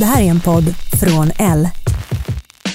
[0.00, 1.68] Det här är en podd från L.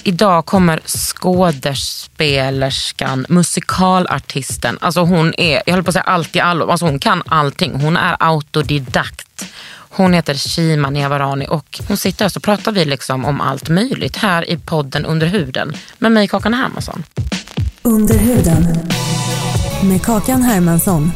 [0.04, 4.78] Idag kommer skådespelerskan, musikalartisten.
[4.82, 6.70] Alltså hon är, jag höll på att säga allt i allo.
[6.70, 7.82] Alltså hon kan allting.
[7.82, 9.46] Hon är autodidakt.
[9.74, 14.18] Hon heter Shima Niavarani och hon sitter här så pratar vi liksom om allt möjligt
[14.18, 17.04] här i podden Under huden med mig Kakan Hermansson.
[17.82, 18.78] Under huden.
[19.84, 21.12] Med Kakan Hermansson.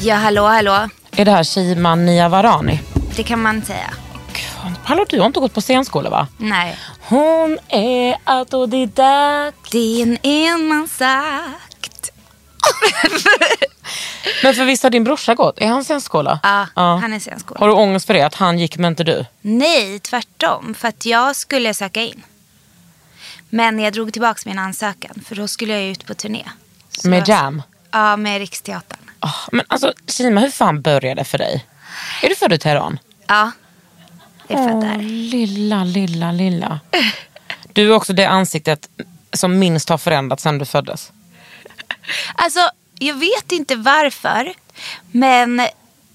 [0.00, 0.88] Ja, hallå, hallå.
[1.10, 2.80] Är det här Shima Niavarani?
[3.16, 3.90] Det kan man säga.
[4.84, 6.26] Hallå du har inte gått på scenskola va?
[6.38, 6.78] Nej.
[7.00, 9.72] Hon är autodidakt.
[9.72, 12.10] Det är en enmansakt.
[14.42, 15.58] Men för visst har din brorsa gått?
[15.58, 16.40] Är han scenskola?
[16.42, 17.60] Ja, han är scenskola.
[17.60, 18.22] Har du ångest för det?
[18.22, 19.24] Att han gick men inte du?
[19.40, 20.74] Nej, tvärtom.
[20.74, 22.22] För att jag skulle söka in.
[23.50, 25.22] Men jag drog tillbaka min ansökan.
[25.26, 26.44] För då skulle jag ut på turné.
[26.90, 27.62] Så Med Jam?
[27.90, 29.07] Ja, med Riksteatern.
[29.20, 31.66] Ah, men alltså Shima, hur fan började det för dig?
[32.22, 32.98] Är du född i Teheran?
[33.26, 33.50] Ja,
[34.48, 34.98] jag är född där.
[34.98, 36.80] lilla, lilla, lilla.
[37.72, 38.88] Du är också det ansiktet
[39.32, 41.12] som minst har förändrats sedan du föddes.
[42.34, 42.60] Alltså,
[42.98, 44.54] jag vet inte varför.
[45.12, 45.62] Men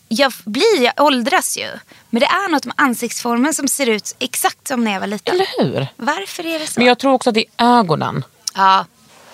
[0.07, 1.67] jag blir, jag åldras ju.
[2.09, 5.35] Men det är något med ansiktsformen som ser ut exakt som när jag var liten.
[5.35, 5.87] Eller hur?
[5.95, 6.79] Varför är det så?
[6.79, 8.23] Men jag tror också att det är ögonen.
[8.55, 8.85] Ja,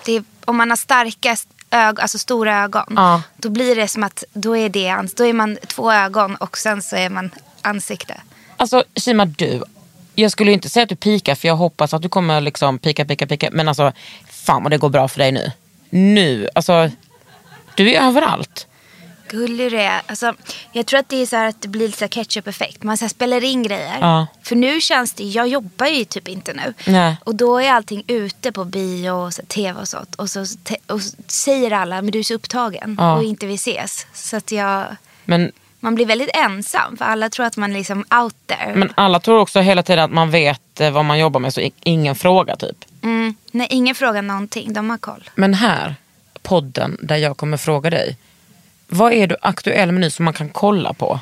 [0.04, 1.36] det är, om man har starka
[1.70, 2.92] ögon, alltså stora ögon.
[2.96, 3.22] Ja.
[3.36, 6.58] Då blir det som att då är, det, ans- då är man två ögon och
[6.58, 7.30] sen så är man
[7.62, 8.20] ansikte.
[8.56, 9.62] Alltså Shima, du.
[10.14, 13.04] Jag skulle inte säga att du pikar för jag hoppas att du kommer liksom pika,
[13.04, 13.48] pika, pika.
[13.52, 13.92] Men alltså,
[14.30, 15.52] fan vad det går bra för dig nu.
[15.90, 16.90] Nu, alltså.
[17.74, 18.66] Du är överallt.
[19.30, 20.00] Gullig du är.
[20.06, 20.34] Alltså,
[20.72, 22.82] jag tror att det är så att det blir lite ketchup-effekt.
[22.82, 23.98] Man så spelar in grejer.
[24.00, 24.26] Ja.
[24.42, 26.74] För nu känns det, jag jobbar ju typ inte nu.
[26.86, 27.16] Nej.
[27.24, 30.14] Och då är allting ute på bio och så, tv och sånt.
[30.14, 33.14] Och så te- och säger alla, men du är så upptagen Ja.
[33.16, 34.06] och inte vill ses.
[34.14, 34.84] Så att jag,
[35.24, 36.96] Men, man blir väldigt ensam.
[36.96, 38.74] För alla tror att man är liksom out there.
[38.74, 41.70] men alla tror också hela tiden att man vet eh, vad man jobbar med så
[41.82, 42.84] ingen frågar typ.
[43.02, 43.34] Mm.
[43.52, 44.72] Nej, ingen frågar någonting.
[44.72, 45.30] De har koll.
[45.34, 45.94] Men här,
[46.42, 48.16] podden där jag kommer fråga dig.
[48.90, 51.20] Vad är du aktuell med nu som man kan kolla på?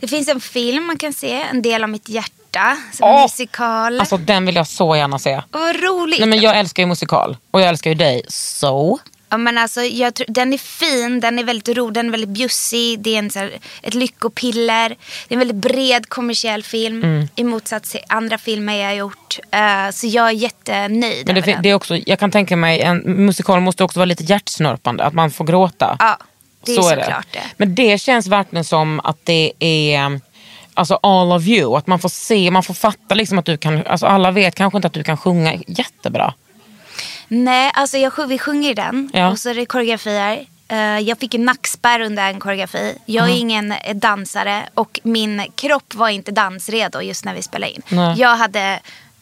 [0.00, 4.00] Det finns en film man kan se, En del av mitt hjärta, som en musikal.
[4.00, 5.42] Alltså den vill jag så gärna se.
[5.50, 6.18] Vad roligt.
[6.20, 8.22] Nej men jag älskar ju musikal och jag älskar ju dig.
[8.28, 8.98] Så?
[9.28, 12.30] Ja, men alltså, jag tror, den är fin, den är väldigt rolig, den är väldigt
[12.30, 13.00] bjussig.
[13.00, 13.52] Det är en, så här,
[13.82, 14.88] ett lyckopiller.
[14.88, 14.94] Det
[15.28, 17.04] är en väldigt bred kommersiell film.
[17.04, 17.28] Mm.
[17.36, 19.38] I motsats till andra filmer jag har gjort.
[19.50, 21.62] Eh, så jag är jättenöjd Men det, över fin- den.
[21.62, 25.04] det är också, jag kan tänka mig en musikal måste också vara lite hjärtsnörpande.
[25.04, 25.96] Att man får gråta.
[25.98, 26.18] Ja,
[26.66, 27.42] det är Så såklart det.
[27.56, 30.20] Men det känns verkligen som att det är
[30.74, 31.76] alltså all of you.
[31.76, 34.78] Att man får se, man får fatta liksom att du kan, alltså alla vet kanske
[34.78, 36.34] inte att du kan sjunga jättebra.
[37.28, 39.10] Nej, alltså jag, vi sjunger den.
[39.12, 39.30] Ja.
[39.30, 40.46] Och så är det koreografier.
[40.68, 42.98] Eh, jag fick en nackspärr under en koreografi.
[43.06, 47.82] Jag är ingen dansare och min kropp var inte dansredo just när vi spelade in.
[47.88, 48.18] Nej.
[48.18, 48.80] Jag hade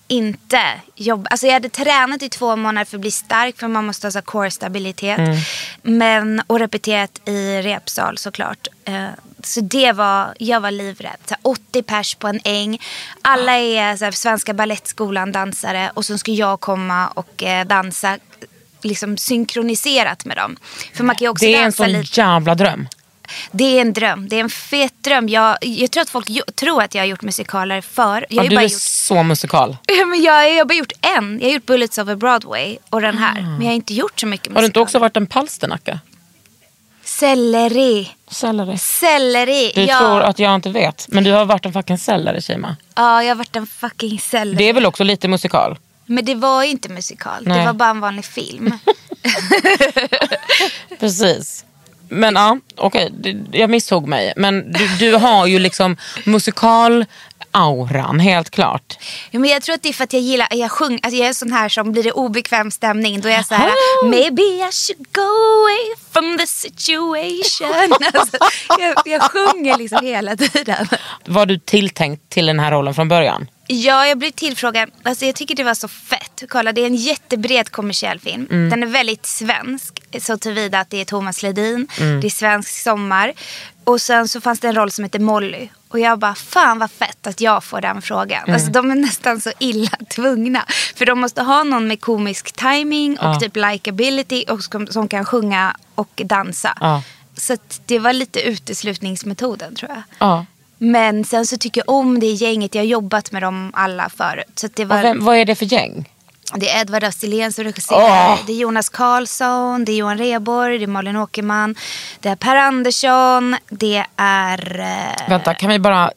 [0.09, 0.60] inte
[0.94, 4.06] jobb, alltså jag hade tränat i två månader för att bli stark för man måste
[4.06, 5.19] ha så här core-stabilitet.
[5.19, 5.37] Mm.
[5.82, 8.69] Men, och repeterat i repsal såklart.
[8.84, 9.05] Eh,
[9.43, 11.17] så det var, jag var livrädd.
[11.25, 12.78] Så här 80 pers på en äng.
[13.23, 18.19] Alla är så här, Svenska Balettskolan dansare och så ska jag komma och eh, dansa
[18.82, 20.56] liksom synkroniserat med dem.
[20.94, 22.20] För man kan också Det är en dansa sån lite.
[22.20, 22.88] jävla dröm.
[23.50, 24.29] Det är en dröm.
[24.29, 25.29] Det är en fet dröm.
[25.29, 28.26] Jag, jag tror att folk jo- tror att jag har gjort musikaler för.
[28.31, 29.76] Jag Ja, du bara är gjort så musikal.
[29.87, 31.38] Ja, men jag, jag har bara gjort en.
[31.41, 33.41] Jag har gjort Bullets over Broadway och den här.
[33.43, 34.55] Men jag har inte gjort så mycket Ah.
[34.55, 34.85] Har du inte musikaler.
[34.85, 36.00] också varit en palsternacka?
[37.05, 38.11] Selleri.
[38.31, 38.79] Selleri.
[38.79, 39.73] Selleri.
[39.75, 39.99] Du ja.
[39.99, 41.06] tror att jag inte vet.
[41.09, 42.76] Men du har varit en fucking selleri Shima.
[42.94, 44.56] ja, jag har varit en fucking selleri.
[44.56, 45.79] Det är väl också lite musikal?
[46.06, 47.44] Men det var ju inte musikal.
[47.44, 47.67] Det Nej.
[47.67, 48.79] var bara en vanlig film.
[51.00, 51.65] Precis.
[52.08, 53.12] Men ja, okej.
[53.18, 54.32] okay, Jag misstog mig.
[54.36, 55.96] Men du, du har ju liksom
[57.54, 58.98] musikal-auran, helt klart.
[59.30, 61.28] Ja, men jag tror att det är för att jag gillar, jag sjunger, alltså jag
[61.28, 63.20] är sån här som blir det obekväm stämning.
[63.20, 63.68] Då är jag så här,
[64.02, 64.06] Ah.
[64.06, 67.94] maybe I should go away from the situation.
[68.14, 68.36] Alltså,
[68.78, 70.86] jag, jag sjunger liksom hela tiden.
[71.24, 73.46] Var du tilltänkt till den här rollen från början?
[73.66, 74.90] Ja, jag blev tillfrågad.
[75.02, 76.42] Alltså, jag tycker det var så fett.
[76.48, 78.46] Kolla, det är en jättebred kommersiell film.
[78.50, 78.70] Mm.
[78.70, 80.00] Den är väldigt svensk.
[80.20, 81.88] Så tillvida att det är Thomas Ledin.
[82.00, 82.20] Mm.
[82.20, 83.32] Det är svensk sommar.
[83.84, 85.68] Och sen så fanns det en roll som heter Molly.
[85.94, 88.43] Och jag bara, fan vad fett att jag får den frågan.
[88.43, 88.55] Mm.
[88.55, 90.64] Alltså, de är nästan så illa tvungna.
[90.96, 93.41] För de måste ha någon med komisk timing och Ja.
[93.41, 96.79] typ likability och som, som kan sjunga och dansa.
[96.81, 97.02] Ja.
[97.37, 97.56] Så
[97.87, 100.02] det var lite uteslutningsmetoden tror jag.
[100.19, 100.46] Ja.
[100.79, 102.75] Men sen så tycker jag om det gänget.
[102.75, 104.52] Jag har jobbat med dem alla förut.
[104.58, 106.11] Så det, var, vem, vad är det för gäng?
[106.52, 108.31] Det är Edvard Österlen som regisserar.
[108.31, 108.38] Åh!
[108.46, 111.75] Det är Jonas Karlsson, det är Johan Rheborg, det är Malin Åkerman.
[112.20, 114.81] Det är Per Andersson, det är...
[114.81, 116.11] Eh, Vänta, kan vi bara...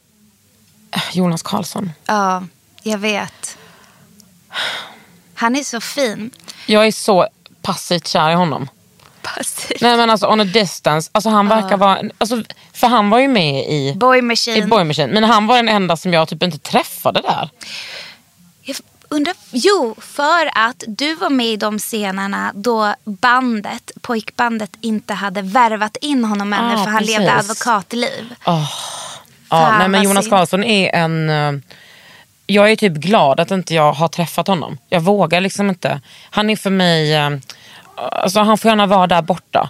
[1.13, 1.91] Jonas Karlsson.
[2.05, 2.43] ja,
[2.83, 3.57] jag vet.
[5.35, 6.31] Han är så fin.
[6.65, 7.27] Jag är så
[7.61, 8.69] passivt kär i honom.
[9.21, 9.81] Passivt.
[9.81, 11.09] Nej men alltså on a distance.
[11.13, 12.01] Alltså han verkar vara...
[12.17, 14.69] Alltså, för han var ju med i, Boy i Machine.
[14.69, 15.07] Boy Machine.
[15.13, 17.49] Men han var den enda som jag typ inte träffade där.
[19.09, 25.13] Jag undrar, jo, för att du var med i de scenerna då bandet, pojkbandet inte
[25.13, 27.17] hade värvat in honom ännu Ah, för han precis.
[27.17, 28.35] levde advokatliv.
[28.45, 28.67] Ja,
[29.49, 30.27] Fan, nej, men Jonas.
[30.27, 31.29] Karlsson är en...
[31.29, 31.61] eh,
[32.45, 34.77] Jag är typ glad att inte jag har träffat honom.
[34.89, 36.01] Jag vågar liksom inte.
[36.29, 37.15] Han är för mig...
[37.15, 37.29] eh,
[38.11, 39.69] Alltså han får gärna vara där borta.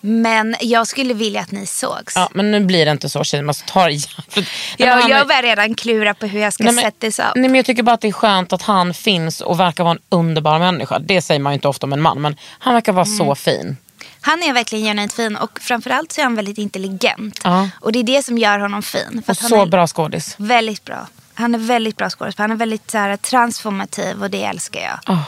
[0.00, 2.16] Men jag skulle vilja att ni sågs.
[2.16, 4.48] Ja, men nu blir det inte så Kima, så ta det jävligt.
[4.78, 7.24] Nej, men jag, börjar redan klura på hur jag ska Nej, men- sätta this up.
[7.34, 9.92] Nej, men jag tycker bara att det är skönt att han finns och verkar vara
[9.94, 10.98] en underbar människa.
[10.98, 13.18] Det säger man ju inte ofta om en man, men han verkar vara Mm.
[13.18, 13.76] så fin.
[14.20, 17.40] Han är verkligen genuint fin och framförallt så är han väldigt intelligent.
[17.44, 17.68] Ja.
[17.80, 19.22] Och det är det som gör honom fin.
[19.26, 20.34] Och så bra skådis.
[20.38, 21.06] Väldigt bra.
[21.34, 22.44] Han är väldigt bra skådespelare.
[22.48, 25.14] Han är väldigt så här, transformativ och det älskar jag.
[25.14, 25.22] Oh.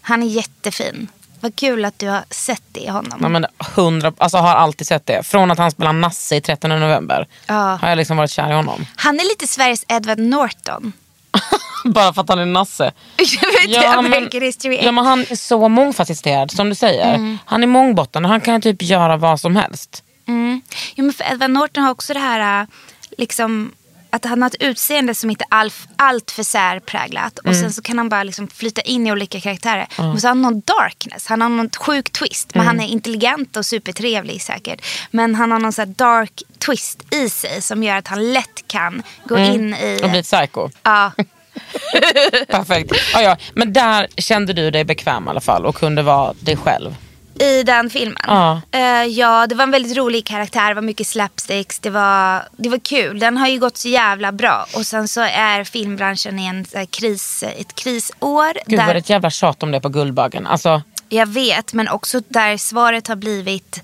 [0.00, 1.08] Han är jättefin.
[1.44, 3.18] Vad kul att du har sett det i honom.
[3.22, 3.46] Ja, men
[3.76, 5.26] hundra, alltså har alltid sett det.
[5.26, 7.78] Från att han spelade Nasse i 13 november Ja.
[7.82, 8.86] har jag liksom varit kär i honom.
[8.96, 10.92] Han är lite Sveriges Edward Norton.
[11.84, 12.92] Bara för att han är Nasse.
[13.16, 14.28] Jag vet Ja, men,
[14.84, 17.38] ja, men han är så mångfacetterad som du säger.
[17.44, 20.02] Han är mångbotten och han kan typ göra vad som helst.
[20.26, 20.60] Mm.
[20.94, 22.66] Jo, men för Edward Norton har också det här äh,
[23.18, 23.72] liksom,
[24.14, 27.38] att han har ett utseende som inte är allt, allt för särpräglat.
[27.38, 29.86] Och sen så kan han bara liksom flyta in i olika karaktärer.
[29.96, 32.54] Men så har han någon darkness, han har någon sjuk twist.
[32.54, 34.84] Men han är intelligent och supertrevlig säkert.
[35.10, 39.02] Men han har någon så dark twist i sig som gör att han lätt kan
[39.24, 40.00] gå in i...
[40.02, 40.70] Och bli ett psycho.
[40.82, 41.12] Ja,
[42.48, 42.92] Perfekt.
[43.12, 43.36] Ja, ja.
[43.54, 46.94] Men där kände du dig bekväm i alla fall och kunde vara dig själv.
[47.40, 48.16] I den filmen?
[48.26, 48.60] Ja.
[48.70, 50.68] Eh, ja, det var en väldigt rolig karaktär.
[50.68, 51.78] Det var mycket slapsticks.
[51.78, 53.18] Det var, det var kul.
[53.18, 54.66] Den har ju gått så jävla bra.
[54.74, 58.52] Och sen så är filmbranschen i en här, kris, ett krisår.
[58.66, 60.46] Gud där, vad det ett jävla tjat om det på Guldbaggen.
[60.46, 63.82] Alltså, Jag vet, men också där svaret har blivit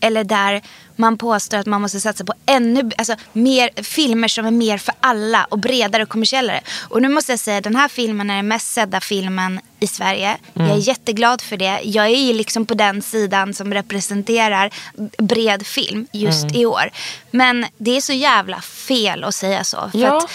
[0.00, 0.62] eller där
[0.96, 4.94] man påstår att man måste satsa på ännu alltså, mer filmer som är mer för
[5.00, 6.60] alla och bredare och kommersiellare.
[6.88, 9.86] Och nu måste jag säga att den här filmen är den mest sedda filmen i
[9.86, 10.36] Sverige.
[10.54, 11.80] Jag är jätteglad för det.
[11.84, 14.70] Jag är ju liksom på den sidan som representerar
[15.18, 16.90] bred film just i år.
[17.30, 19.88] Men det är så jävla fel att säga så.
[19.92, 20.16] För Ja.
[20.16, 20.30] att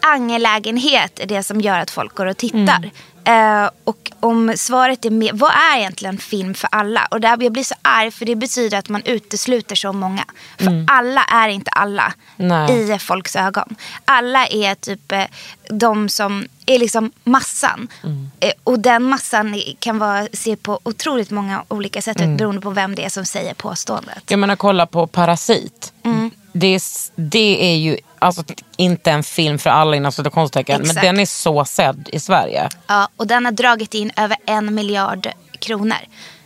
[0.00, 2.76] angelägenhet är det som gör att folk går och tittar.
[2.76, 2.90] Mm.
[3.24, 7.08] Eh, och om svaret är mer, vad är egentligen film för alla?
[7.10, 10.24] Och där jag blir så arg för det betyder att man utesluter så många.
[10.58, 12.66] För alla är inte alla Mm.
[12.66, 12.92] Nej.
[12.94, 13.76] i folks ögon.
[14.04, 15.24] Alla är typ eh,
[15.70, 17.88] de som är liksom massan.
[18.04, 18.30] Mm.
[18.40, 22.36] Eh, och den massan kan vara, se på otroligt många olika sätt Mm.
[22.36, 24.22] beroende på vem det är som säger påståendet.
[24.28, 25.92] jag menar kolla på Parasit.
[26.04, 26.30] Mm.
[26.52, 26.82] Det, är,
[27.16, 28.44] det är ju alltså,
[28.76, 30.82] inte en film för alla inom citationstecken.
[30.86, 32.68] Men den är så sedd i Sverige.
[32.86, 35.28] Ja, och den har dragit in över en miljard
[35.58, 35.98] kronor.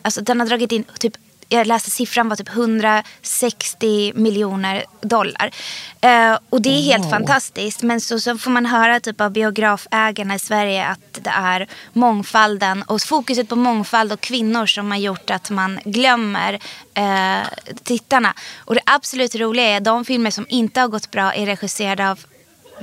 [0.03, 1.17] Alltså den har dragit in typ
[1.49, 5.51] jag läste siffran var typ 160 miljoner dollar.
[6.01, 7.83] Eh, och det är helt fantastiskt.
[7.83, 12.83] Men så, så får man höra typ av biografägarna i Sverige att det är mångfalden
[12.83, 16.59] och fokuset på mångfald och kvinnor som har gjort att man glömmer
[16.95, 17.47] eh,
[17.85, 18.35] tittarna.
[18.57, 22.11] Och det absolut roliga är att de filmer som inte har gått bra är regisserade
[22.11, 22.27] av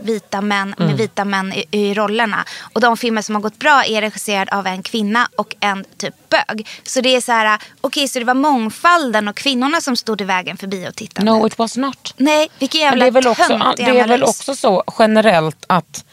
[0.02, 0.88] vita män Mm.
[0.88, 2.46] med vita män i, i rollerna.
[2.74, 6.14] Och de filmer som har gått bra är regisserade av en kvinna och en typ
[6.30, 6.68] bög.
[6.84, 10.24] Så det är så här, okej så det var mångfalden och kvinnorna som stod i
[10.24, 11.34] vägen för biotittandet.
[11.42, 12.14] No it was not.
[12.18, 15.66] Nej, vilken Men jävla det är väl också, töntig det är väl också så generellt
[15.68, 16.06] att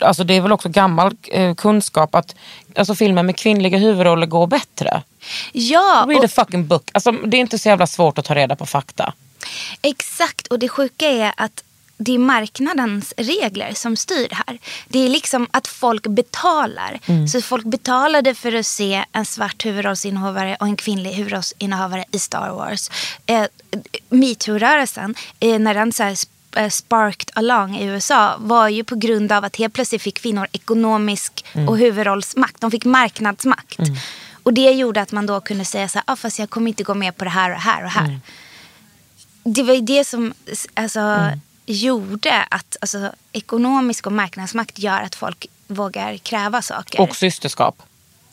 [0.00, 2.34] Alltså det är väl också gammal eh, kunskap att
[2.76, 5.02] alltså filmer med kvinnliga huvudroller går bättre.
[5.52, 6.90] Ja, Read och, a fucking book.
[6.94, 9.12] Alltså, det är inte så jävla svårt att ta reda på fakta.
[9.82, 10.46] exakt.
[10.46, 11.62] Och det sjuka är att
[12.00, 14.58] det är marknadens regler som styr här.
[14.88, 16.98] Det är liksom att folk betalar.
[17.06, 17.28] Mm.
[17.28, 22.50] Så folk betalade för att se en svart huvudrollsinnehavare och en kvinnlig huvudrollsinnehavare i Star
[22.50, 22.90] Wars.
[23.26, 23.44] Eh,
[24.08, 26.16] Metoo-rörelsen, eh, när den så här
[26.56, 30.46] eh, sparked along i USA var ju på grund av att helt plötsligt fick kvinnor
[30.52, 31.68] ekonomisk Mm.
[31.68, 32.60] och huvudrollsmakt.
[32.60, 33.78] De fick marknadsmakt.
[34.42, 36.82] Och det gjorde att man då kunde säga så här, ah, fast jag kommer inte
[36.82, 38.20] gå med på det här och här och här Mm.
[39.44, 40.34] det var ju det som
[40.74, 41.00] alltså,
[41.72, 47.00] gjorde att alltså, ekonomisk och marknadsmakt gör att folk vågar kräva saker.
[47.00, 47.82] Och systerskap.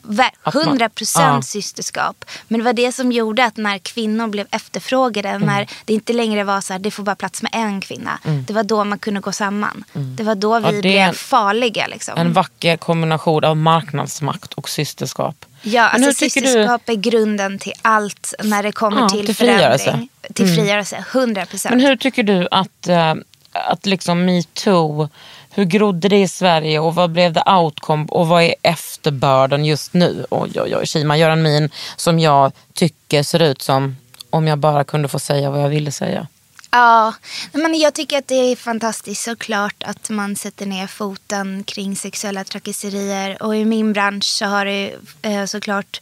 [0.08, 1.42] Ver- att man- 100 procent Ja.
[1.42, 2.26] systerskap.
[2.48, 5.42] Men det var det som gjorde att när kvinnor blev efterfrågade, Mm.
[5.48, 8.20] när det inte längre var så här, det får bara plats med en kvinna.
[8.48, 9.84] Det var då man kunde gå samman.
[9.94, 10.76] Det var då vi Mm.
[10.76, 11.88] Ja, blev farliga.
[11.88, 12.18] Liksom.
[12.18, 15.46] En vacker kombination av marknadsmakt och systerskap.
[15.62, 19.26] Ja, Men alltså tycker du- systerskap är grunden till allt när det kommer Ja, till,
[19.26, 20.10] till förändring.
[20.34, 21.76] Till frigörelse, 100 procent.
[21.76, 23.14] Men hur tycker du att, eh,
[23.52, 25.10] att liksom metoo,
[25.50, 29.94] hur grodde det i Sverige och vad blev det outcome och vad är efterbörden just
[29.94, 30.26] nu?
[30.30, 33.96] Oj, oj, oj, en min som jag tycker ser ut som
[34.30, 36.28] om jag bara kunde få säga vad jag ville säga.
[36.72, 37.14] Ja,
[37.52, 42.44] men jag tycker att det är fantastiskt såklart att man sätter ner foten kring sexuella
[42.44, 43.44] trakasserier.
[43.44, 46.02] Och i min bransch så har det eh, såklart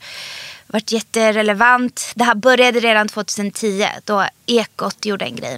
[0.74, 2.12] varit jätterelevant.
[2.16, 5.58] Det här började redan 2010 då Ekot gjorde en grej.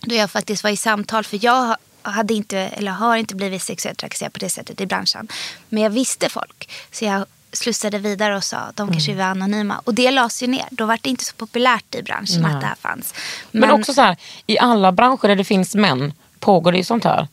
[0.00, 3.98] Då jag faktiskt var i samtal för jag hade inte, eller har inte blivit sexuellt
[3.98, 5.28] trakasserad på det sättet i branschen.
[5.68, 6.70] Men jag visste folk.
[6.92, 9.80] Så jag slussade vidare och sa att de kanske var anonyma.
[9.84, 10.66] Och det lades ju ner.
[10.70, 13.14] Då var det inte så populärt i branschen att det här fanns.
[13.50, 14.16] Men, också så här,
[14.46, 17.28] i alla branscher där det finns män pågår det ju sånt här.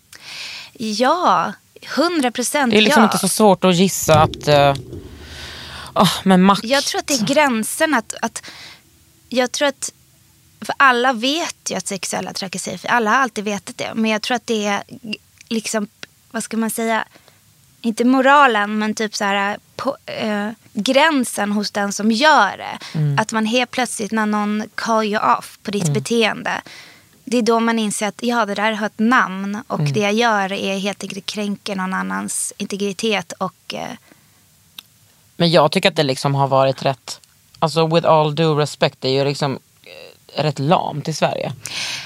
[0.74, 1.54] Ja,
[1.96, 3.08] hundra procent Det är liksom ja.
[3.08, 4.48] inte så svårt att gissa att...
[4.48, 4.76] Uh,
[6.24, 6.64] med makt.
[6.64, 8.46] Jag tror att det är gränsen att, att...
[9.30, 9.94] Jag tror att...
[10.62, 13.92] För alla vet ju att sexuella trakasserier, för alla har alltid vetat det.
[13.96, 14.84] Men jag tror att det är
[15.50, 15.88] liksom,
[16.32, 17.06] vad ska man säga,
[17.82, 22.80] inte moralen men typ så här på, eh, gränsen hos den som gör det.
[23.22, 26.62] Att man helt plötsligt när någon call you off på ditt beteende.
[27.24, 30.14] Det är då man inser att ja, det där har ett namn och det jag
[30.14, 33.98] gör är helt enkelt kränker någon annans integritet och eh,
[35.42, 37.20] Men jag tycker att det liksom har varit rätt,
[37.60, 39.60] alltså with all due respect, det är ju liksom
[40.36, 41.54] eh, rätt lamt i Sverige.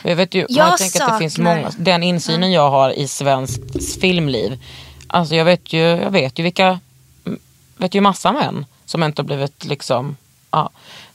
[0.04, 3.08] Jag vet ju, Jag jag tänker att det finns många, den insynen jag har i
[3.08, 4.64] svenskt filmliv.
[5.08, 6.80] Alltså jag vet ju, jag vet ju vilka,
[7.26, 7.40] mm,
[7.78, 10.18] vet ju massa män som inte har blivit liksom
[10.52, 10.70] ja,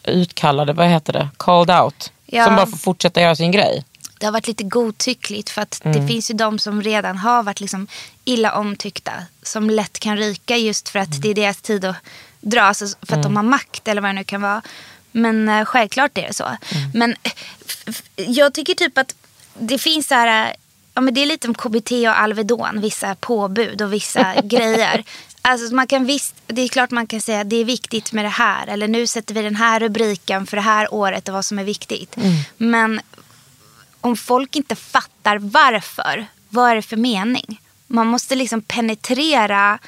[0.04, 2.12] utkallade, vad heter det, called out.
[2.26, 2.44] Ja.
[2.44, 3.84] Som bara får fortsätta göra sin grej.
[4.20, 7.60] Det har varit lite godtyckligt för att det finns ju de som redan har varit
[7.60, 7.86] liksom
[8.24, 9.12] illa omtyckta
[9.42, 11.96] som lätt kan ryka just för att det är deras tid att
[12.40, 14.62] dra, alltså för att de har makt eller vad det nu kan vara.
[15.12, 16.56] Men eh, självklart är det så.
[16.94, 17.32] Men eh,
[18.16, 19.14] jag tycker typ att
[19.58, 20.54] det finns så här,
[20.94, 25.04] ja men det är lite om KBT och Alvedon, vissa påbud och vissa grejer.
[25.42, 28.24] Alltså man kan visst, det är klart man kan säga att det är viktigt med
[28.24, 28.66] det här.
[28.66, 31.64] Eller nu sätter vi den här rubriken för det här året och vad som är
[31.64, 32.16] viktigt.
[32.56, 33.00] Men
[34.00, 37.60] om folk inte fattar varför, vad är det för mening?
[37.86, 39.78] Man måste liksom penetrera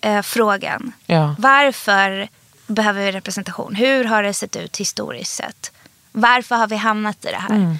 [0.00, 0.92] eh, frågan.
[1.06, 1.34] Ja.
[1.38, 2.28] Varför
[2.66, 3.74] behöver vi representation?
[3.74, 5.72] Hur har det sett ut historiskt sett?
[6.12, 7.76] Varför har vi hamnat i det här?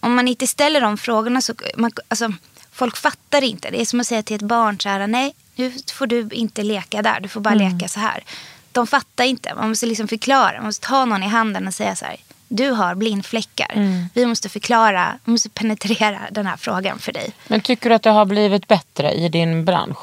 [0.00, 1.54] Om man inte ställer de frågorna så...
[1.76, 2.32] Man, alltså,
[2.72, 3.70] folk fattar inte.
[3.70, 6.62] Det är som att säga till ett barn så här, nej, nu får du inte
[6.62, 7.20] leka där.
[7.20, 8.24] Du får bara leka så här.
[8.72, 9.54] De fattar inte.
[9.54, 10.56] Man måste liksom förklara.
[10.56, 12.16] Man måste ta någon i handen och säga så här,
[12.48, 14.00] du har blindfläckar.
[14.14, 17.32] Vi måste förklara, vi måste penetrera den här frågan för dig.
[17.46, 19.98] Men tycker du att det har blivit bättre i din bransch?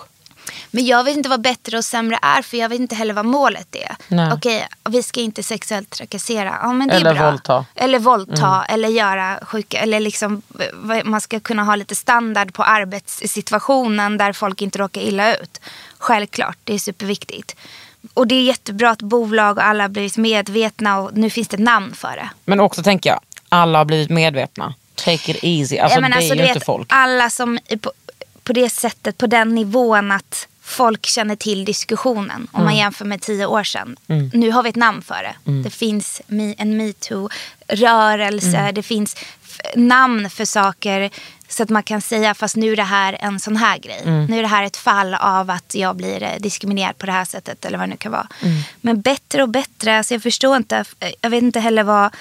[0.72, 3.26] Men jag vet inte vad bättre och sämre är för jag vet inte heller vad
[3.26, 3.96] målet är.
[4.08, 4.32] Nej.
[4.34, 6.58] Okej, vi ska inte sexuellt trakassera.
[6.62, 7.32] Ja, men det Eller är bra.
[7.32, 7.66] våldta.
[7.76, 8.66] Eller våldta.
[8.70, 9.80] Eller göra sjuka.
[9.80, 10.42] Eller liksom,
[11.04, 15.62] man ska kunna ha lite standard på arbetssituationen där folk inte råkar illa ut.
[15.98, 17.56] Självklart, det är superviktigt.
[18.14, 21.58] Och det är jättebra att bolag och alla har blivit medvetna och nu finns det
[21.58, 22.30] namn för det.
[22.46, 23.20] Men också tänker jag,
[23.50, 24.74] alla har blivit medvetna.
[24.96, 25.78] Take it easy.
[25.78, 26.88] Alltså Ja, det alltså, är ju vet, inte folk.
[26.90, 27.92] Alla som på,
[28.44, 32.48] på det sättet, på den nivån att folk känner till diskussionen.
[32.52, 32.66] Om Mm.
[32.66, 33.96] man jämför med tio år sedan.
[34.34, 35.36] Nu har vi ett namn för det.
[35.52, 35.64] Mm.
[35.64, 36.22] Det finns
[36.58, 38.58] en metoo-rörelse.
[38.58, 38.74] Mm.
[38.74, 39.16] Det finns
[39.76, 41.10] namn för saker.
[41.48, 44.02] Så att man kan säga, fast nu är det här en sån här grej.
[44.06, 47.26] Nu är det här ett fall av att jag blir eh, diskriminerad på det här
[47.26, 48.28] sättet eller vad det nu kan vara.
[48.82, 50.86] Men bättre och bättre, alltså jag förstår inte,
[51.22, 52.16] jag vet inte heller vad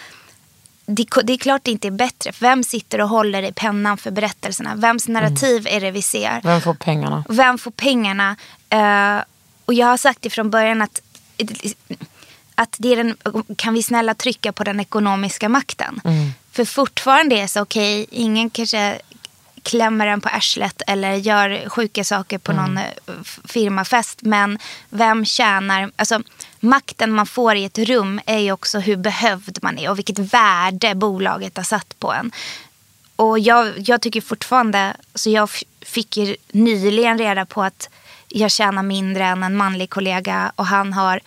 [0.86, 2.32] det, det är klart det inte är bättre.
[2.32, 4.74] För vem sitter och håller i pennan för berättelserna?
[4.74, 6.40] Vems narrativ är det vi ser?
[6.42, 7.24] Vem får pengarna?
[7.28, 8.36] Vem får pengarna?
[8.68, 9.18] Eh,
[9.64, 11.00] och jag har sagt det från början att,
[12.54, 13.16] att det är den,
[13.56, 16.00] kan vi snälla trycka på den ekonomiska makten?
[16.52, 19.00] För fortfarande är det så, okej, ingen kanske
[19.64, 22.84] klämmer en på arslet eller gör sjuka saker på någon eh,
[23.44, 24.22] firmafest.
[24.22, 24.58] Men
[24.90, 26.22] vem tjänar, alltså
[26.60, 30.18] makten man får i ett rum är ju också hur behövd man är och vilket
[30.18, 32.32] värde bolaget har satt på en.
[33.16, 35.48] Och jag, jag tycker fortfarande, så jag
[35.80, 37.88] fick ju nyligen reda på att
[38.28, 41.20] jag tjänar mindre än en manlig kollega och han har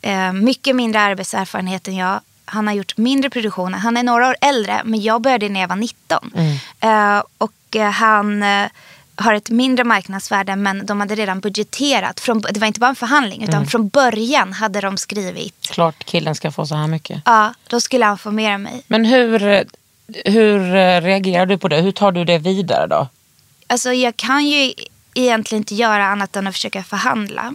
[0.00, 2.20] eh, mycket mindre arbetserfarenhet än jag.
[2.50, 3.78] Han har gjort mindre produktioner.
[3.78, 6.32] Han är några år äldre, men jag började när jag var 19.
[6.80, 8.66] Eh, och eh, han eh,
[9.14, 12.20] har ett mindre marknadsvärde, men de hade redan budgeterat.
[12.20, 15.70] Från, det var inte bara en förhandling, utan från början hade de skrivit.
[15.70, 17.22] Klart killen ska få så här mycket.
[17.24, 18.82] Ja, då skulle han få mer än mig.
[18.86, 19.64] Men hur,
[20.24, 20.60] hur
[21.00, 21.80] reagerar du på det?
[21.80, 23.08] Hur tar du det vidare då?
[23.66, 24.72] Alltså jag kan ju
[25.14, 27.52] egentligen inte göra annat än att försöka förhandla.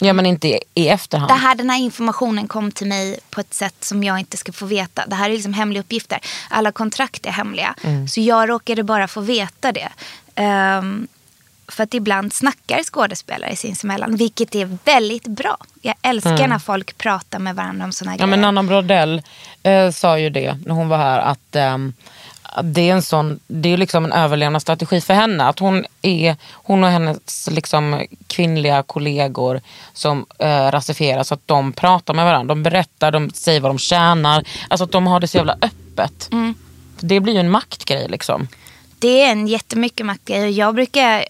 [0.00, 1.30] Ja men inte i, i efterhand.
[1.30, 4.52] Det här, den här informationen kom till mig på ett sätt som jag inte ska
[4.52, 5.06] få veta.
[5.06, 6.18] Det här är liksom hemliga uppgifter.
[6.50, 7.74] Alla kontrakt är hemliga.
[8.08, 9.88] Så jag råkade bara få veta det.
[10.34, 11.08] Ehm,
[11.68, 15.56] för att ibland snackar skådespelare sinsemellan, vilket är väldigt bra.
[15.82, 18.52] Jag älskar när folk pratar med varandra om här Ja, men grejer.
[18.52, 19.22] Nanna Brodell
[19.62, 21.80] eh, sa ju det när hon var här att, att
[22.62, 25.44] det är en sån, det är liksom en överlevnadsstrategi för henne.
[25.44, 29.60] Att hon, är, hon och hennes liksom, kvinnliga kollegor
[29.92, 32.54] som eh, rasifieras, att de pratar med varandra.
[32.54, 34.44] De berättar, de säger vad de tjänar.
[34.68, 36.28] Alltså att de har det så jävla öppet.
[36.32, 36.54] Mm.
[37.00, 38.48] Det blir ju en maktgrej liksom.
[38.98, 41.24] Det är en jättemycket maktgrej jag brukar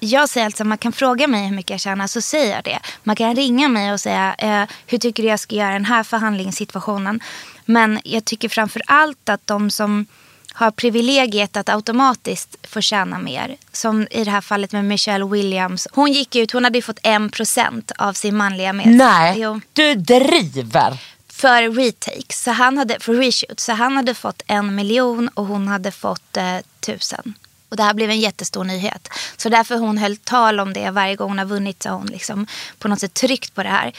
[0.00, 2.64] jag säger alltså att man kan fråga mig hur mycket jag tjänar så säger jag
[2.64, 2.78] det.
[3.02, 6.02] Man kan ringa mig och säga eh, hur tycker du jag ska göra den här
[6.02, 7.20] förhandlingssituationen.
[7.64, 10.06] Men jag tycker framför allt att de som
[10.54, 13.56] har privilegiet att automatiskt få tjäna mer.
[13.72, 15.88] Som i det här fallet med Michelle Williams.
[15.92, 18.86] Hon gick ut, hon hade ju fått 1% av sin manliga med.
[18.86, 20.98] Nej, Jo du driver!
[21.28, 23.60] för retakes, så han hade, för reshoot.
[23.60, 27.34] Så han hade fått en miljon och hon hade fått eh, tusen.
[27.68, 29.08] Och det här blev en jättestor nyhet.
[29.36, 32.06] Så därför hon höll tal om det varje gång hon har vunnit så har hon
[32.06, 32.46] liksom
[32.78, 33.92] på något sätt tryckt på det här.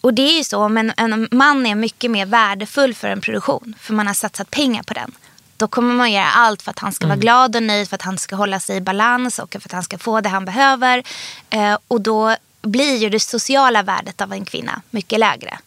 [0.00, 3.74] Och det är ju så, men en man är mycket mer värdefull för en produktion.
[3.80, 5.12] För man har satsat pengar på den.
[5.56, 8.02] Då kommer man göra allt för att han ska vara glad och nöjd, för att
[8.02, 11.02] han ska hålla sig i balans och för att han ska få det han behöver.
[11.50, 15.58] Eh, och då blir ju det sociala värdet av en kvinna mycket lägre.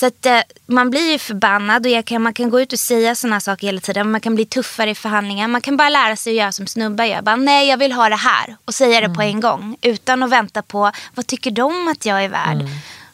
[0.00, 3.14] Så att, eh, man blir ju förbannad och kan, man kan gå ut och säga
[3.14, 4.10] sådana saker hela tiden.
[4.10, 5.48] Man kan bli tuffare i förhandlingar.
[5.48, 7.22] Man kan bara lära sig att göra som snubbar gör.
[7.22, 8.56] Bara, Nej, jag vill ha det här.
[8.64, 9.76] Och säga det på en gång.
[9.82, 12.58] Utan att vänta på vad tycker de att jag är värd.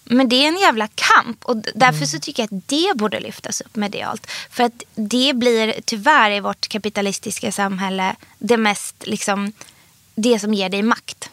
[0.09, 1.45] Men det är en jävla kamp.
[1.45, 4.31] Och därför så tycker jag att det borde lyftas upp medialt.
[4.51, 9.53] För att det blir tyvärr i vårt kapitalistiska samhälle det mest liksom
[10.15, 11.31] det som ger dig makt.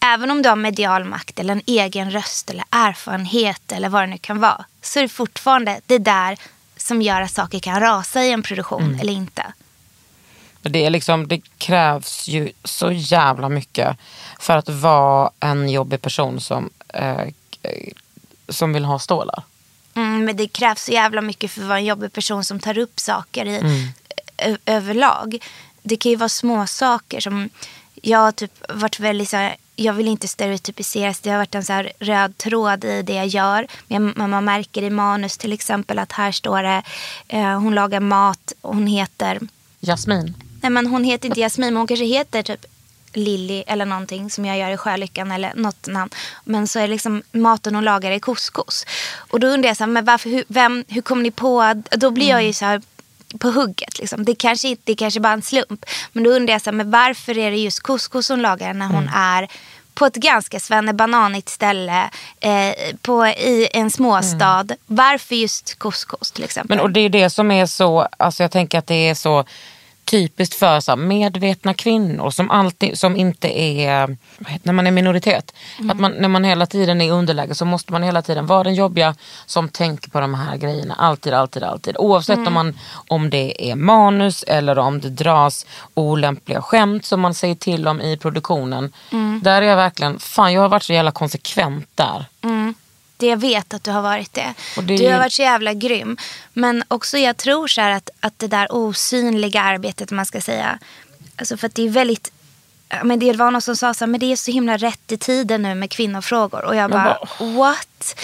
[0.00, 4.06] Även om du har medial makt eller en egen röst eller erfarenhet eller vad det
[4.06, 4.64] nu kan vara.
[4.82, 6.38] Så är det fortfarande det där
[6.76, 9.42] som gör att saker kan rasa i en produktion eller inte.
[10.62, 13.96] Det, är liksom, det krävs ju så jävla mycket
[14.40, 17.20] för att vara en jobbig person som, eh,
[18.48, 19.42] som vill ha stålar.
[19.94, 22.78] Mm, men det krävs så jävla mycket för att vara en jobbig person som tar
[22.78, 23.60] upp saker i,
[24.38, 25.38] ö- överlag.
[25.82, 27.50] Det kan ju vara små saker som
[28.02, 31.20] jag har typ varit väldigt så här, jag vill inte stereotypiseras.
[31.20, 33.66] Det har varit en så röd tråd i det jag gör.
[33.88, 36.82] Men man märker i manus till exempel att här står det,
[37.28, 39.40] eh, hon lagar mat, hon heter
[39.80, 40.34] Jasmin.
[40.62, 42.64] Nej men hon heter inte Jasmin, men hon kanske heter typ
[43.16, 46.10] Lilly eller någonting som jag gör i Sjölyckan eller något namn.
[46.44, 48.86] Men så är liksom maten hon lagar är couscous.
[49.16, 52.10] Och då undrar jag så här, men varför, hur, vem, hur kom ni på, då
[52.10, 52.82] blir jag ju så här
[53.38, 53.98] på hugget.
[53.98, 54.24] Liksom.
[54.24, 55.84] Det, kanske inte, det kanske bara en slump.
[56.12, 58.86] Men då undrar jag så här, men varför är det just couscous hon lagar när
[58.86, 59.48] hon är
[59.94, 64.66] på ett ganska svennebananigt ställe eh, på, i en småstad.
[64.86, 66.76] Varför just couscous till exempel?
[66.76, 69.44] Men, och det är det som är så, alltså jag tänker att det är så
[70.06, 74.16] typiskt för så medvetna kvinnor som, alltid, som inte är,
[74.62, 75.54] när man är minoritet.
[75.90, 78.64] Att man, när man hela tiden är i underläge så måste man hela tiden vara
[78.64, 79.14] den jobbiga
[79.46, 80.94] som tänker på de här grejerna.
[80.94, 81.96] Alltid, alltid, alltid.
[81.96, 87.34] Oavsett om, man, om det är manus eller om det dras olämpliga skämt som man
[87.34, 88.92] säger till om i produktionen.
[89.42, 92.24] Där är jag verkligen, fan jag har varit så jävla konsekvent där.
[93.16, 94.54] Det jag vet att du har varit det.
[94.76, 96.16] Det Du har varit så jävla grym.
[96.52, 100.78] Men också jag tror så här att, att det där osynliga arbetet man ska säga.
[101.36, 102.32] Alltså för att det är väldigt.
[103.02, 105.16] Men det var någon som sa så här, men det är så himla rätt i
[105.16, 106.64] tiden nu med kvinnofrågor.
[106.64, 108.20] Och jag bara, what?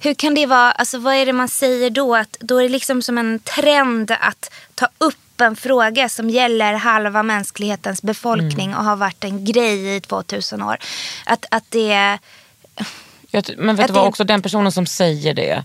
[0.00, 2.16] Hur kan det vara, alltså vad är det man säger då?
[2.16, 6.74] Att då är det liksom som en trend att ta upp en fråga som gäller
[6.74, 10.76] halva mänsklighetens befolkning och har varit en grej i 2000 år.
[11.26, 12.18] Att, att det är...
[13.30, 15.64] Jag, men vet du vad, också den personen som säger det.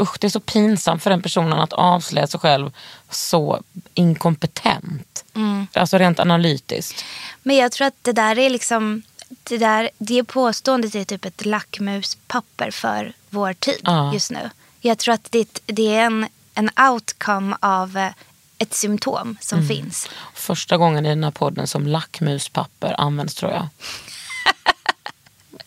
[0.00, 2.70] Usch, det är så pinsamt för den personen att avslöja sig själv
[3.10, 3.62] så
[3.94, 5.24] inkompetent.
[5.34, 5.66] Mm.
[5.72, 7.04] Alltså rent analytiskt.
[7.42, 9.02] Men jag tror att det där är liksom...
[9.28, 14.14] Det, där, det påståendet är typ ett lackmuspapper för vår tid Ja.
[14.14, 14.50] just nu.
[14.80, 18.10] Jag tror att det, det är en, en outcome av eh,
[18.58, 19.68] ett symptom som Mm.
[19.68, 20.08] finns.
[20.34, 23.68] Första gången i den här podden som lackmuspapper används tror jag.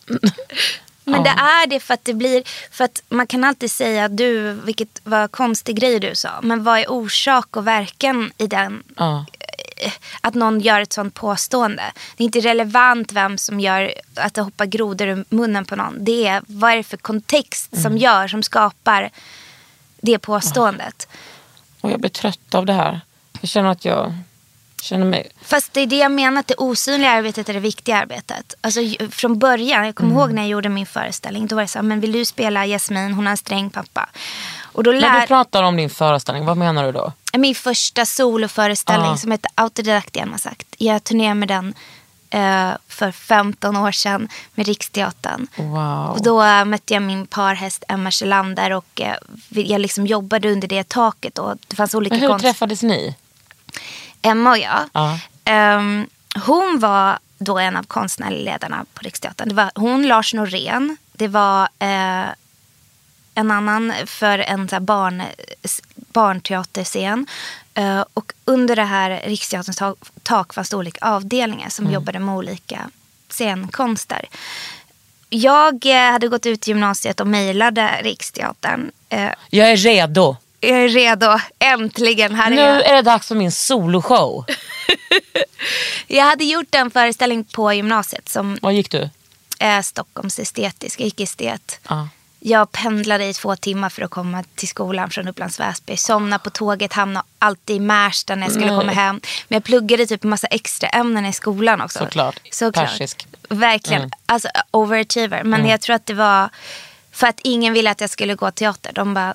[1.04, 4.52] Men det är det för att det blir, för att man kan alltid säga du,
[4.52, 9.24] vilket var konstig grej du sa, men vad är orsak och verkan i den, Ja.
[9.76, 11.82] eh, att någon gör ett sånt påstående.
[12.16, 16.04] Det är inte relevant vem som gör att det hoppar grodor ur munnen på någon.
[16.04, 19.10] Det är vad är det för kontext som gör, som skapar
[20.00, 21.08] det påståendet.
[21.80, 23.00] Och jag blir trött av det här.
[23.40, 24.14] Jag känner att jag
[24.82, 25.30] känner mig...
[25.42, 28.54] Fast det är det jag menar, att det osynliga arbetet är det viktiga arbetet.
[28.60, 30.20] Alltså, från början, jag kommer Mm.
[30.20, 32.66] ihåg när jag gjorde min föreställning, då var det så här, men vill du spela
[32.66, 34.08] Jasmin, hon har en sträng pappa.
[34.62, 35.20] Och då När lär...
[35.20, 37.12] du pratar om din föreställning, vad menar du då?
[37.38, 39.16] Min första soloföreställning Ja.
[39.16, 40.66] som heter Autodidakt igen har sagt.
[40.78, 41.74] Jag turnerade med den
[42.30, 45.46] eh, för 15 år sedan med Riksteatern.
[45.56, 46.10] Wow.
[46.10, 49.14] Och då eh, mötte jag min parhäst Emma Kjellander och eh,
[49.48, 51.38] jag liksom jobbade under det taket.
[51.38, 52.44] Och det fanns olika Men hur konst...
[52.44, 53.16] träffades ni?
[54.22, 54.88] Emma och jag.
[54.92, 55.18] Ja.
[55.44, 56.06] Ehm,
[56.46, 59.48] hon var då en av konstnärledarna på Riksteatern.
[59.48, 60.96] Det var hon, Lars Norén.
[61.12, 62.26] Det var eh,
[63.34, 65.22] en annan för en så barn,
[65.94, 67.26] barnteaterscen.
[67.74, 72.34] Eh, och under det här Riksteaterns tak, tak fanns det olika avdelningar som jobbade med
[72.34, 72.90] olika
[73.28, 74.28] scenkonster.
[75.28, 78.90] Jag eh, hade gått ut gymnasiet och mejlade Riksteatern.
[79.08, 80.36] Eh, Jag är redo.
[80.62, 82.34] Jag är redo, äntligen.
[82.34, 82.86] Här är Nu jag.
[82.86, 84.44] är det dags för min soloshow.
[86.06, 89.10] Jag hade gjort en föreställning på gymnasiet som Vad gick du?
[89.58, 91.80] är Stockholms estetisk, jag gick estet.
[91.88, 92.08] Ja.
[92.40, 95.96] Jag pendlade i två timmar för att komma till skolan från Upplands Väsby.
[95.96, 98.80] Somnade på tåget, hamnade alltid i Märsta när jag skulle Nej.
[98.80, 99.20] komma hem.
[99.48, 101.98] Men jag pluggade typ en massa extra ämnen i skolan också.
[101.98, 102.40] Såklart.
[102.74, 103.26] Persisk.
[103.48, 104.02] Verkligen.
[104.02, 104.10] Mm.
[104.26, 105.44] Alltså overachiever.
[105.44, 106.48] Men jag tror att det var
[107.12, 108.92] för att ingen ville att jag skulle gå teater.
[108.92, 109.34] De bara.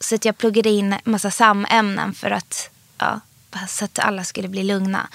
[0.00, 3.20] Så att jag pluggade in massa samämnen för att, ja,
[3.68, 5.08] så att alla skulle bli lugna.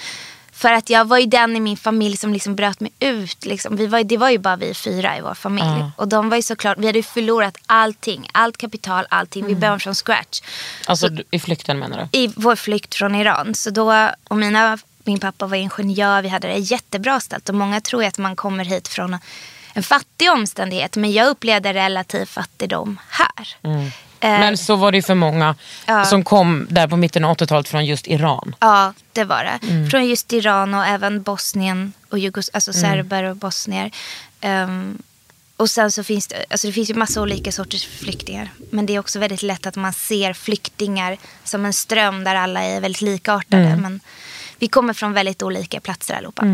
[0.52, 3.46] För att jag var ju den i min familj som liksom bröt mig ut.
[3.46, 3.76] Liksom.
[3.76, 5.68] Vi var, det var ju bara vi fyra i vår familj.
[5.80, 5.92] Ja.
[5.98, 8.28] Och de var ju såklart, vi hade ju förlorat allting.
[8.32, 9.42] Allt kapital, allting.
[9.44, 9.54] Mm.
[9.56, 10.42] Vi började från scratch
[10.86, 12.20] Alltså du- i flykten menar du?
[12.20, 13.56] i vår flykt från Iran.
[13.56, 17.50] Så då, och mina, min pappa var ingenjör, vi hade det jättebra ställt.
[17.50, 19.18] Och många tror att man kommer hit från
[19.74, 20.96] en fattig omständighet.
[20.96, 23.56] Men jag upplevde relativ fattigdom här.
[23.64, 23.88] Eh,
[24.30, 25.56] Men så var det ju för många
[25.86, 26.06] Ja.
[26.06, 28.56] som kom där på mitten av 80-talet från just Iran.
[28.60, 29.68] Ja, det var det.
[29.68, 29.90] Mm.
[29.90, 33.92] Från just Iran och även Bosnien och Jugos alltså serber och bosnier.
[34.42, 34.98] Ehm,
[35.58, 38.50] och sen så finns det, alltså det finns ju massa olika sorters flyktingar.
[38.72, 42.64] Men det är också väldigt lätt att man ser flyktingar som en ström där alla
[42.64, 43.64] är väldigt likartade.
[43.64, 43.82] Mm.
[43.82, 44.00] Men
[44.60, 46.46] vi kommer från väldigt olika platser allihopa.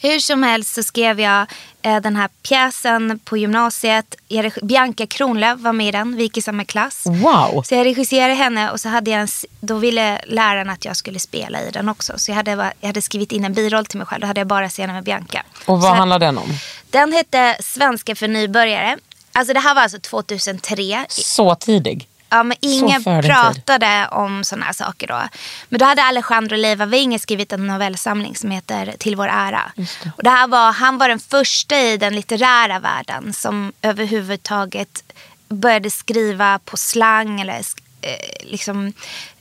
[0.00, 1.46] Hur som helst så skrev jag
[1.82, 4.14] eh, den här pjäsen på gymnasiet.
[4.62, 7.02] Bianca Kronlöf var med i den, vi gick i samma klass.
[7.06, 7.62] Wow!
[7.62, 9.28] Så jag regisserade henne och så hade jag en,
[9.60, 12.12] då ville läraren att jag skulle spela i den också.
[12.16, 14.20] Så jag hade, jag hade skrivit in en biroll till mig själv.
[14.20, 15.42] Då hade jag bara scener med Bianca.
[15.58, 16.48] Och så vad handlar den om?
[16.90, 18.98] Den hette Svenska för nybörjare.
[19.32, 21.06] Alltså det här var alltså 2003.
[21.08, 22.08] Så tidig.
[22.28, 25.22] Ja, men ingen pratade om sådana här saker då.
[25.68, 29.72] Men då hade Alejandro Leiva Wenger skrivit en novellsamling som heter Till vår ära.
[30.16, 35.02] Och det här var, han var den första i den litterära världen som överhuvudtaget
[35.48, 37.58] började skriva på slang eller
[38.02, 38.92] eh, liksom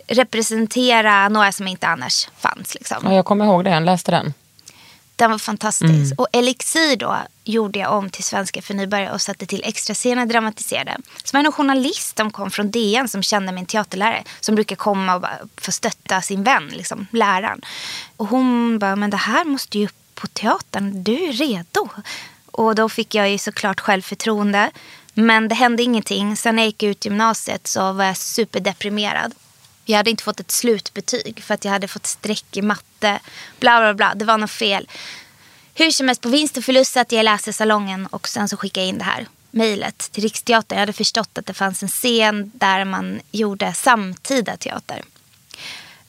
[0.07, 2.73] representera några som inte annars fanns.
[2.75, 2.97] Liksom.
[3.03, 4.33] Ja, jag kommer ihåg det, jag läste den.
[5.15, 6.13] Den var fantastisk.
[6.17, 10.25] Och Elixir då gjorde jag om till Svenska för nybörjare och satte till extra scener
[10.25, 10.97] dramatiserade.
[11.23, 14.23] Så var det en journalist som kom från DN som kände min teaterlärare.
[14.39, 17.61] Som brukar komma och bara få stötta sin vän, liksom, läraren.
[18.17, 21.03] Och hon bara, men det här måste ju upp på teatern.
[21.03, 21.89] Du är redo.
[22.51, 24.71] Och då fick jag ju såklart självförtroende.
[25.13, 26.37] Men det hände ingenting.
[26.37, 29.33] Sen när jag gick ut gymnasiet så var jag superdeprimerad.
[29.85, 33.19] Jag hade inte fått ett slutbetyg för att jag hade fått streck i matte.
[33.59, 34.87] Bla bla bla, det var något fel.
[35.73, 38.85] hur som helst på vinst och förlust satt jag i läsesalongen och sen så skickade
[38.85, 40.75] jag in det här mejlet till Riksteatern.
[40.75, 45.01] Jag hade förstått att det fanns en scen där man gjorde samtida teater.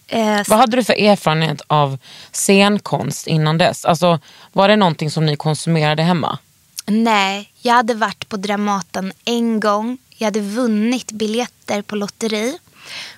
[0.09, 1.99] Eh, Vad hade du för erfarenhet av
[2.33, 3.85] scenkonst innan dess?
[3.85, 4.21] Alltså,
[4.53, 6.39] var det någonting som ni konsumerade hemma?
[6.87, 9.99] Nej, jag hade varit på Dramaten en gång.
[10.17, 12.59] Jag hade vunnit biljetter på lotteri.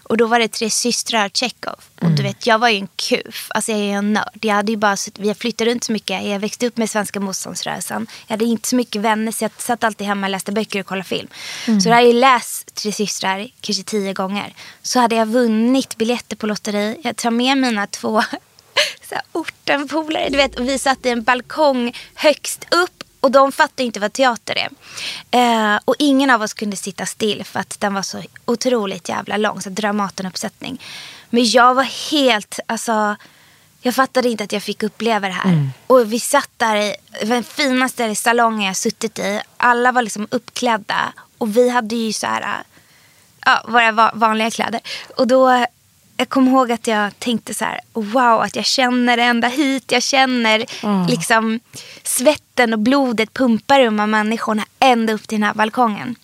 [0.02, 1.80] Och då var det Tre systrar Tjechov.
[2.00, 3.46] Och du vet, jag var ju en kuf.
[3.50, 4.38] Alltså jag är en nörd.
[4.40, 6.24] Jag hade ju bara, vi flyttade runt så mycket.
[6.24, 8.06] Jag växte upp med svenska motståndsrörelsen.
[8.26, 10.86] Jag hade inte så mycket vänner så jag satt alltid hemma och läste böcker och
[10.86, 11.28] kollade film.
[11.64, 14.54] Så jag hade ju läst Tre systrar kanske tio gånger.
[14.82, 17.00] Så hade jag vunnit biljetter på lotteri.
[17.04, 18.22] Jag tar med mina två
[19.32, 20.28] ortenpolare.
[20.30, 24.12] Du vet, och vi satt i en balkong högst upp och de fattade inte vad
[24.12, 24.68] teater är.
[25.74, 29.36] Eh, och ingen av oss kunde sitta still för att den var så otroligt jävla
[29.36, 29.60] lång.
[29.60, 30.82] Så Dramatenuppsättning.
[31.30, 33.16] Men jag var helt, alltså.
[33.80, 35.70] Jag fattade inte att jag fick uppleva det här.
[35.86, 39.40] Och vi satt där i den finaste salongen jag suttit i.
[39.56, 41.12] Alla var liksom uppklädda.
[41.38, 42.62] Och vi hade ju så här,
[43.46, 44.80] ja, våra va- vanliga kläder.
[45.16, 45.66] Och då,
[46.18, 49.92] jag kommer ihåg att jag tänkte så här, wow, att jag känner ända hit.
[49.92, 50.64] Jag känner
[51.08, 51.60] liksom
[52.02, 56.16] svetten och blodet pumpar ur de här människorna ända upp till den här balkongen.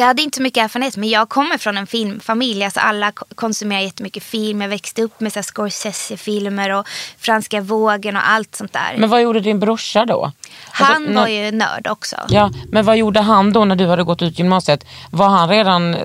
[0.00, 2.64] Så jag hade inte så mycket erfarenhet, men jag kommer från en filmfamilj.
[2.64, 4.60] Alltså alla ko- konsumerar jättemycket film.
[4.60, 8.94] Jag växte upp med Scorsese-filmer och Franska vågen och allt sånt där.
[8.98, 10.32] Men vad gjorde din brorsa då?
[10.70, 12.16] Han Alltså, var ju nörd också.
[12.28, 14.84] Ja, men vad gjorde han då när du hade gått ut gymnasiet?
[15.10, 16.00] Var han redan eh,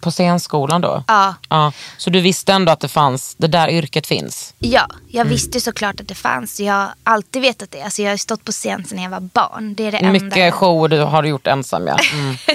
[0.00, 1.04] på scenskolan då?
[1.08, 1.34] Ja.
[1.48, 1.72] ja.
[1.98, 4.54] Så du visste ändå att det fanns, det där yrket finns?
[4.58, 6.60] Ja, jag visste såklart att det fanns.
[6.60, 7.82] Jag har alltid vetat det.
[7.82, 9.74] Alltså jag har stått på scen sedan jag var barn.
[9.74, 10.12] Det är det enda.
[10.24, 11.98] Mycket shower du har gjort ensam ja.
[12.12, 12.36] Mm.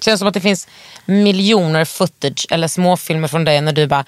[0.00, 0.68] Känns som att det finns
[1.04, 4.04] miljoner footage eller småfilmer från dig när du bara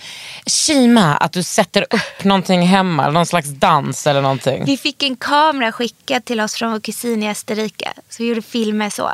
[0.47, 4.65] Shima, att du sätter upp någonting hemma, någon slags dans eller någonting.
[4.65, 7.93] Vi fick en kamera skickad till oss från vår kusin i Österrike.
[8.09, 9.11] Så vi gjorde filmer så.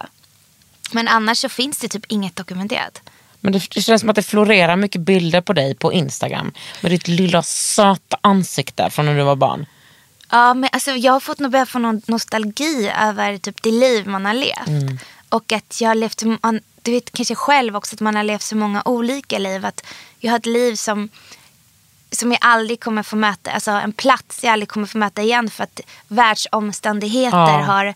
[0.92, 3.02] Men annars så finns det typ inget dokumenterat.
[3.40, 6.52] Men det, det känns som att det florerar mycket bilder på dig på Instagram.
[6.80, 9.66] Med ditt lilla söta ansikte från när du var barn.
[10.30, 14.24] Ja, men alltså, jag har fått börja få någon nostalgi över typ det liv man
[14.24, 15.00] har levt.
[15.32, 16.22] Och att jag har levt,
[16.82, 19.66] du vet kanske själv också att man har levt så många olika liv.
[19.66, 19.84] Att
[20.18, 21.08] jag har ett liv som,
[22.10, 25.50] som jag aldrig kommer få möta, alltså en plats jag aldrig kommer få möta igen
[25.50, 27.62] för att världsomständigheter Ja.
[27.62, 27.94] har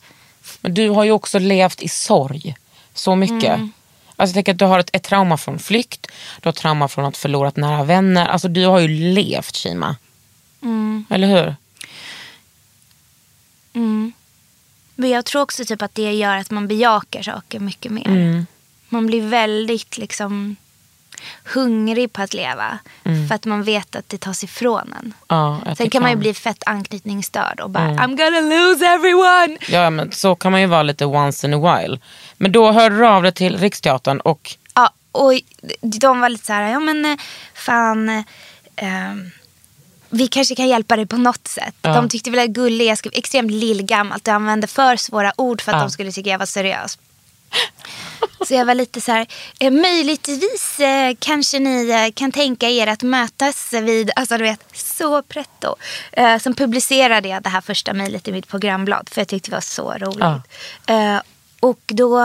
[0.61, 2.57] Men du har ju också levt i sorg
[2.95, 3.55] så mycket.
[3.55, 3.73] Mm.
[4.17, 6.07] Alltså, tänker att du har ett, ett trauma från flykt,
[6.41, 8.27] du har trauma från att förlorat nära vänner.
[8.27, 9.97] Alltså du har ju levt Shima.
[10.63, 11.05] Mm.
[11.11, 11.57] Eller hur?
[14.99, 18.07] Men jag tror också typ att det gör att man bejakar saker mycket mer.
[18.07, 18.47] Mm.
[18.89, 20.57] Man blir väldigt liksom
[21.45, 22.79] hungrig på att leva.
[23.05, 23.29] Mm.
[23.29, 25.15] För att man vet att det tas ifrån en.
[25.29, 27.97] Ja, Sen kan man ju bli fett anknytningsstörd och bara Mm.
[27.99, 29.57] I'm gonna lose everyone.
[29.69, 31.99] Ja men så kan man ju vara lite once in a while.
[32.37, 35.33] Men då hörde du av dig till Riksteatern och Ja, och
[35.83, 37.17] de var lite så här, ja men eh,
[37.55, 38.09] fan.
[38.09, 38.23] eh,
[38.77, 39.31] ehm,
[40.17, 41.75] vi kanske kan hjälpa dig på något sätt.
[41.83, 41.95] Ja.
[41.95, 44.27] De tyckte väl att gullig, jag skrev extremt lillgammalt.
[44.27, 45.81] Jag använde för svåra ord för att Ja.
[45.83, 46.99] de skulle tycka jag var seriös.
[48.49, 49.27] Så jag var lite så här,
[49.61, 54.61] eh, möjligtvis eh, kanske ni eh, kan tänka er att mötas vid, alltså du vet,
[54.75, 55.77] så pretto.
[56.13, 59.57] Eh, sen publicerade jag det här första mejlet i mitt programblad för jag tyckte det
[59.57, 60.43] var så roligt.
[60.87, 61.17] Eh,
[61.61, 62.21] och då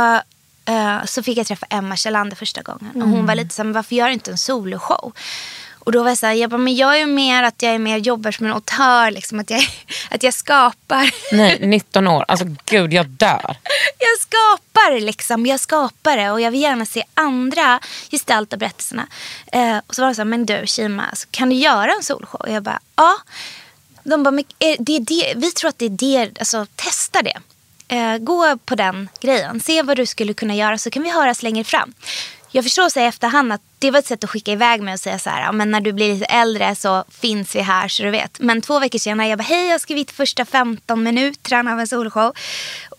[0.66, 3.02] eh, så fick jag träffa Emma Kjellander första gången.
[3.02, 5.14] Och hon var lite så här, varför gör du inte en soloshow?
[5.84, 7.74] Och då var jag så här, jag, bara, men jag är ju mer att jag
[7.74, 9.62] är mer jobbar som en autör, liksom, att, jag,
[10.10, 11.12] att jag skapar.
[11.32, 13.56] nej 19 år, alltså gud jag dör.
[14.00, 17.80] jag skapar liksom, jag skapar det och jag vill gärna se andra
[18.12, 19.08] gestalta berättelserna.
[19.52, 22.04] Eh, och så var det så här, men du Shima, alltså, kan du göra en
[22.04, 22.42] solshow?
[22.42, 23.18] Och jag bara, ja.
[24.04, 27.38] De bara, men, är det det, vi tror att det är det, alltså testa det.
[27.88, 31.44] Eh, gå på den grejen, se vad du skulle kunna göra så kan vi höras
[31.44, 31.94] längre fram.
[32.54, 35.00] Jag förstår så i efterhand att det var ett sätt att skicka iväg mig och
[35.00, 38.12] säga så här, men när du blir lite äldre så finns vi här så du
[38.12, 38.40] vet.
[38.40, 41.88] Men två veckor senare, jag bara, hej jag har skrivit första 15 minuterna av en
[41.88, 42.34] solshow.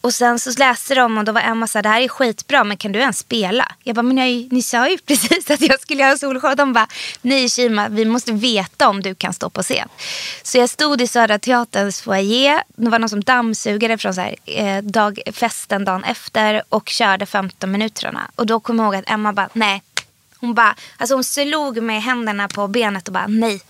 [0.03, 2.65] Och sen så läste de och då var Emma så här, det här är skitbra
[2.65, 3.73] men kan du ens spela?
[3.83, 6.57] Jag bara, men jag, ni sa ju precis att jag skulle göra solshow.
[6.57, 6.87] De bara,
[7.23, 9.89] nej Kima, vi måste veta om du kan stå på scen.
[10.43, 12.63] Så jag stod i Södra Teaterns foyer.
[12.67, 17.27] Det var någon som dammsugade från så här, eh, dag, festen dagen efter och körde
[17.27, 18.31] 15 minuterna.
[18.35, 19.83] Och då kom jag ihåg att Emma bara, nej.
[20.37, 23.61] Hon bara, alltså hon slog med händerna på benet och bara, nej.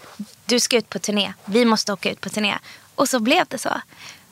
[0.47, 1.33] Du ska ut på turné.
[1.45, 2.59] Vi måste åka ut på turné.
[2.95, 3.81] Och så blev det så.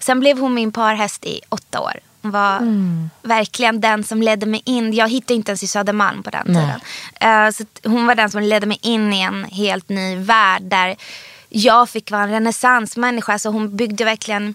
[0.00, 1.94] Sen blev hon min parhäst i åtta år.
[2.22, 2.60] Hon var
[3.22, 4.94] verkligen den som ledde mig in.
[4.94, 6.80] Jag hittade inte ens i Södermalm på den tiden.
[7.20, 10.96] Eh, så hon var den som ledde mig in i en helt ny värld där
[11.48, 13.32] jag fick vara en renässansmänniska.
[13.32, 14.54] Alltså hon byggde verkligen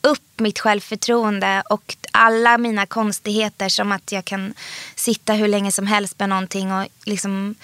[0.00, 4.54] upp mitt självförtroende och alla mina konstigheter som att jag kan
[4.94, 7.54] sitta hur länge som helst med någonting och liksom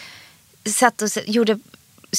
[0.66, 1.59] satt och gjorde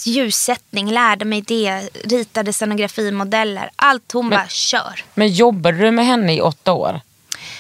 [0.08, 3.70] ljussättning, lärde mig det, ritade scenografimodeller.
[3.76, 5.04] Allt hon bara kör.
[5.14, 7.02] Men jobbade du med henne i åtta år?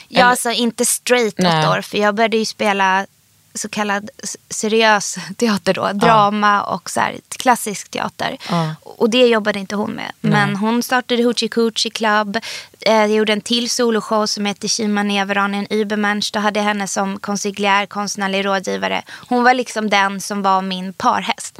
[0.07, 3.05] Jag Eller- alltså inte straight åtta år för jag började ju spela
[3.55, 4.09] så kallad
[4.49, 5.91] seriös teater då.
[5.93, 8.37] Drama och så här, klassisk teater.
[8.49, 8.75] Ja.
[8.81, 10.11] Och det jobbade inte hon med.
[10.21, 12.37] Men hon startade Hoochie Coochie Club.
[12.81, 16.29] Eh, gjorde en till soloshow som heter Shima Neveran, en Übermensch.
[16.33, 19.03] Då hade jag henne som konsigliär, konstnärlig rådgivare.
[19.27, 21.59] Hon var liksom den som var min parhäst.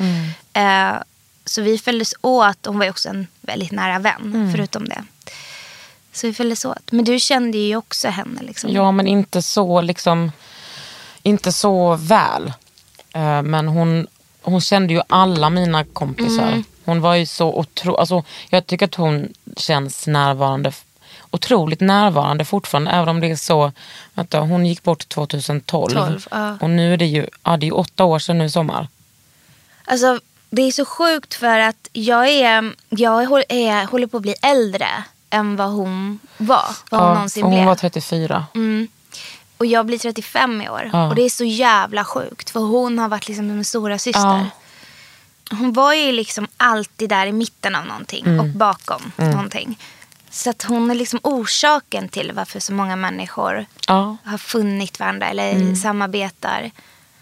[0.53, 0.93] Eh,
[1.45, 2.65] så vi följdes åt.
[2.65, 5.03] Hon var ju också en väldigt nära vän förutom det.
[6.13, 6.91] Så vi följdes åt.
[6.91, 8.41] Men du kände ju också henne.
[8.41, 8.71] Liksom.
[8.73, 10.31] Ja, men inte så liksom,
[11.25, 12.53] inte så väl.
[13.13, 14.07] Eh, Men hon,
[14.41, 16.47] hon kände ju alla mina kompisar.
[16.47, 16.63] Mm.
[16.85, 20.71] Hon var ju så otro, alltså, jag tycker att hon känns närvarande,
[21.31, 22.91] otroligt närvarande fortfarande.
[22.91, 23.71] Även om det är så,
[24.13, 25.89] vänta, hon gick bort 2012.
[25.95, 26.57] 12, ja.
[26.61, 28.87] Och nu är det ju, ja, det är åtta år sedan nu i sommar.
[29.85, 34.23] Alltså, det är så sjukt för att jag, är, jag är, är, håller på att
[34.23, 34.87] bli äldre
[35.29, 36.65] än vad hon var.
[36.89, 37.67] Vad hon Ja, någonsin och hon blev.
[37.67, 38.45] var 34.
[38.55, 38.87] Mm.
[39.57, 40.89] Och jag blir 35 i år.
[40.93, 41.07] Ja.
[41.09, 42.49] Och det är så jävla sjukt.
[42.49, 44.21] För hon har varit liksom min stora syster.
[44.21, 44.45] Ja.
[45.57, 48.25] Hon var ju liksom alltid där i mitten av någonting.
[48.25, 48.39] Mm.
[48.39, 49.79] Och bakom någonting.
[50.29, 54.17] Så att hon är liksom orsaken till varför så många människor Ja.
[54.25, 55.75] har funnit varandra eller Mm.
[55.75, 56.71] samarbetar.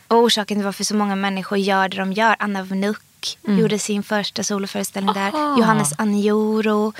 [0.08, 2.36] Och orsaken till varför så många människor gör det de gör.
[2.40, 5.30] Anna Vnuk gjorde sin första soloföreställning där.
[5.30, 5.58] Mm.
[5.60, 6.94] Johannes Anjoro.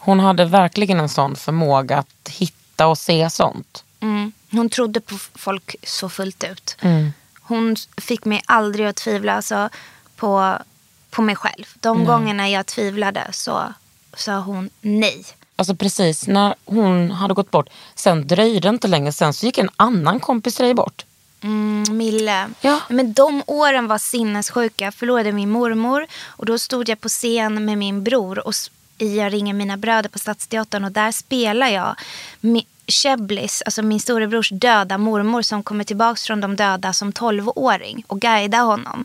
[0.00, 3.84] Hon hade verkligen en sån förmåga att hitta och se sånt.
[4.06, 4.32] Mm.
[4.50, 6.76] Hon trodde på folk så fullt ut.
[6.80, 7.12] Mm.
[7.40, 9.68] Hon fick mig aldrig att tvivla alltså,
[10.16, 10.58] på,
[11.10, 11.64] på mig själv.
[11.80, 13.74] De gångerna jag tvivlade så
[14.16, 15.24] sa hon nej.
[15.56, 19.58] Alltså precis när hon hade gått bort, sen dröjde det inte länge, sen så gick
[19.58, 21.04] en annan kompis till dig bort.
[21.40, 22.48] Mm, Mille.
[22.60, 22.80] Ja.
[22.88, 24.84] Men de åren var sinnessjuka.
[24.84, 28.54] Jag förlorade min mormor och då stod jag på scen med min bror och
[28.98, 31.96] i Jag ringer mina bröder på Stadsteatern och där spelar jag
[32.88, 38.20] Cheblis, alltså min storebrors döda mormor som kommer tillbaka från de döda som 12-åring och
[38.20, 39.04] guidar honom.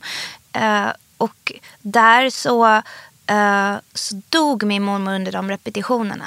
[0.54, 2.66] Eh, och där så,
[3.28, 6.26] eh, så dog min mormor under de repetitionerna.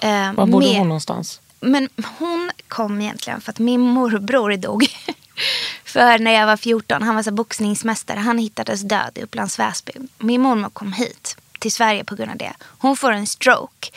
[0.00, 1.40] Eh, Var bodde med- hon någonstans?
[1.60, 4.86] men hon kom egentligen för att min morbror dog.
[5.84, 8.18] för när jag var 14, han var så boxningsmästare.
[8.18, 9.92] Han hittades död i Upplands Väsby.
[10.18, 12.52] Min mormor kom hit till Sverige på grund av det.
[12.78, 13.88] Hon får en stroke.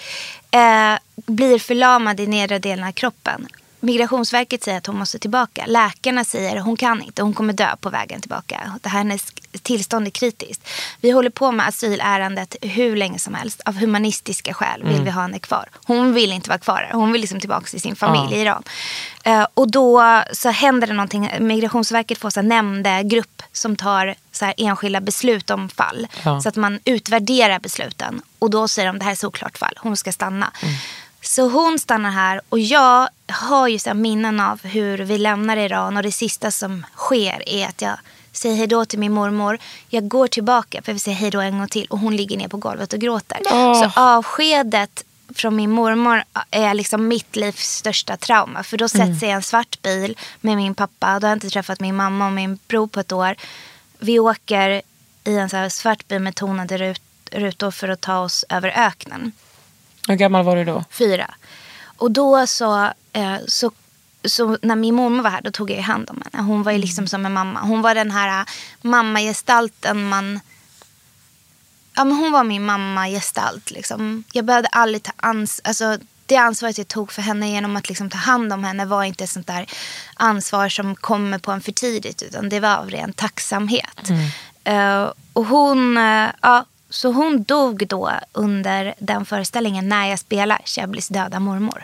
[0.51, 3.47] Eh, blir förlamad i nedre delen av kroppen.
[3.83, 5.63] Migrationsverket säger att hon måste tillbaka.
[5.67, 8.73] Läkarna säger att hon kan inte, hon kommer dö på vägen tillbaka.
[8.81, 10.67] Det här hennes tillstånd är kritiskt.
[11.01, 13.61] Vi håller på med asylärendet hur länge som helst.
[13.65, 15.69] Av humanistiska skäl vill vi ha henne kvar.
[15.85, 16.93] Hon vill inte vara kvar här.
[16.93, 18.63] Hon vill liksom tillbaka till sin familj i Iran.
[19.23, 21.31] Eh, och då så händer det någonting.
[21.39, 26.07] Migrationsverket får här nämndegrupp som tar så här enskilda beslut om fall.
[26.23, 26.41] Ja.
[26.41, 28.21] Så att man utvärderar besluten.
[28.39, 29.73] Och då säger de det här är såklart fall.
[29.77, 30.51] Hon ska stanna.
[31.31, 35.97] Så hon stannar här och jag har ju så minnen av hur vi lämnar Iran
[35.97, 37.97] och det sista som sker är att jag
[38.31, 39.57] säger hej då till min mormor.
[39.89, 42.47] Jag går tillbaka för vill säga hej då en gång till och hon ligger ner
[42.47, 43.37] på golvet och gråter.
[43.83, 45.03] Så avskedet
[45.35, 48.63] från min mormor är liksom mitt livs största trauma.
[48.63, 51.19] För då sätts jag i en svart bil med min pappa.
[51.19, 53.35] Då har jag inte träffat min mamma och min bror på ett år.
[53.99, 54.81] Vi åker
[55.23, 59.31] i en så svart bil med tonade rut- rutor för att ta oss över öknen
[60.07, 60.83] Hur gammal var du då?
[60.89, 61.33] fyra.
[61.97, 62.83] Och då så,
[63.13, 63.71] eh, så,
[64.25, 66.43] så när min mormor var här då tog jag hand om henne.
[66.43, 67.61] Hon var ju liksom som en mamma.
[67.61, 68.45] Hon var den här eh,
[68.81, 70.39] mammagestalten man...
[71.95, 74.23] Ja men hon var min mammagestalt liksom.
[74.33, 75.61] Jag behövde aldrig ta ans...
[75.63, 79.03] Alltså, det ansvaret jag tog för henne genom att liksom ta hand om henne var
[79.03, 79.65] inte sånt där
[80.13, 84.09] ansvar som kommer på en för tidigt utan det var av ren tacksamhet.
[84.63, 90.61] Eh, och hon, eh, ja, så hon dog då under den föreställningen när jag spelade
[90.65, 91.83] Cheblis döda mormor.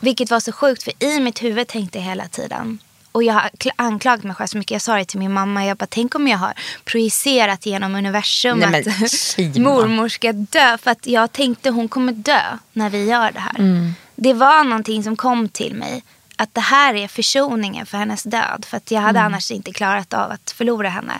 [0.00, 2.78] Vilket var så sjukt för i mitt huvud tänkte jag hela tiden
[3.12, 4.70] och jag har kl- anklagat mig själv så mycket.
[4.70, 5.66] Jag sa det till min mamma.
[5.66, 6.52] Jag bara, tänk om jag har
[6.84, 10.78] projicerat genom universum Nej, men, att mormor ska dö.
[10.78, 12.40] För att jag tänkte hon kommer dö
[12.72, 13.58] när vi gör det här.
[13.58, 13.92] Mm.
[14.16, 16.02] Det var någonting som kom till mig.
[16.36, 18.64] Att det här är försoningen för hennes död.
[18.68, 19.32] För att jag hade Mm.
[19.32, 21.12] annars inte klarat av att förlora henne.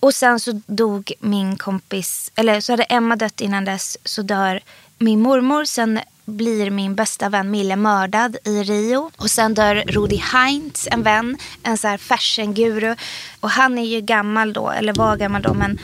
[0.00, 3.98] Och sen så dog min kompis, eller så hade Emma dött innan dess.
[4.04, 4.60] Så dör
[4.98, 5.64] min mormor.
[5.64, 9.10] Sen blir min bästa vän Mille mördad i Rio.
[9.16, 12.96] Och sen dör Rudi Heinz, en vän, en så här fashion-guru.
[13.40, 15.54] Och han är ju gammal då, eller var gammal då.
[15.54, 15.78] Men,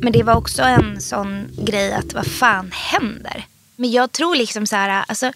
[0.00, 3.46] men det var också en sån grej att vad fan händer?
[3.76, 5.32] Men jag tror liksom så här, alltså,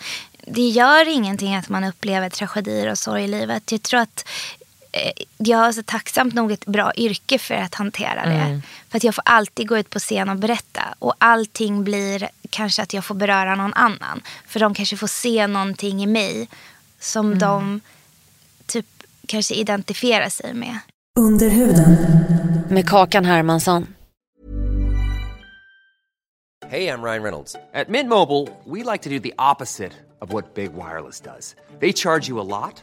[0.46, 3.72] det gör ingenting att man upplever tragedier och sorg i livet.
[3.72, 4.28] Jag tror att
[5.36, 8.60] jag har så tacksamt nog ett bra yrke för att hantera det.
[8.88, 10.82] För att jag får alltid gå ut på scen och berätta.
[10.98, 14.22] Och allting blir kanske att jag får beröra någon annan.
[14.46, 16.48] För de kanske får se någonting i mig
[17.00, 17.80] som de
[18.66, 18.86] typ
[19.26, 20.78] kanske identifierar sig med.
[21.18, 21.96] Under huden.
[22.70, 23.86] Med Kakan Hermansson.
[26.72, 27.56] Hey, I'm Ryan Reynolds.
[27.74, 31.54] At Mint Mobile, we like to do the opposite of what Big Wireless does.
[31.80, 32.82] They charge you a lot,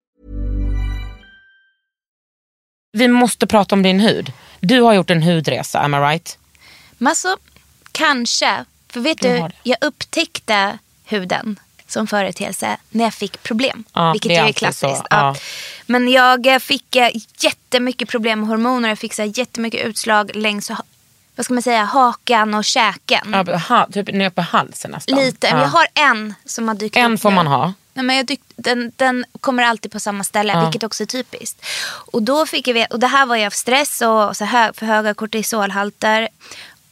[2.91, 4.33] Vi måste prata om din hud.
[4.59, 6.37] Du har gjort en hudresa, am I right?
[7.05, 7.37] Alltså,
[7.91, 8.65] kanske.
[8.89, 9.51] För vet du, det.
[9.63, 13.83] jag upptäckte huden som företeelse när jag fick problem.
[13.93, 15.03] Ja, vilket är ju är klassiskt.
[15.09, 15.17] Ja.
[15.17, 15.35] ja.
[15.85, 18.89] Men jag eh, fick eh, jättemycket problem med hormoner.
[18.89, 20.71] Jag fick så här, jättemycket utslag längs
[21.35, 23.45] vad ska man säga, hakan och käken.
[23.47, 25.19] Ja, ha, typ ner på halsen nästan.
[25.19, 25.47] Lite.
[25.47, 27.35] Jag har en som har dykt En upp får nu.
[27.35, 27.73] man ha.
[27.93, 30.61] Nej, men jag den, den kommer alltid på samma ställe, Ja.
[30.63, 31.65] vilket också är typiskt.
[32.11, 34.85] Och, då fick jag och det här var ju av stress och så hö, för
[34.85, 36.29] höga kortisolhalter.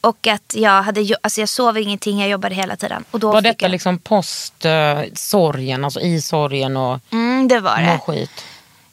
[0.00, 3.04] Och att jag, hade, alltså jag sov ingenting, jag jobbade hela tiden.
[3.10, 7.60] Och då Var detta jag, liksom post eh, sorgen, alltså i sorgen och mm, det
[7.60, 7.98] var det.
[8.06, 8.44] skit?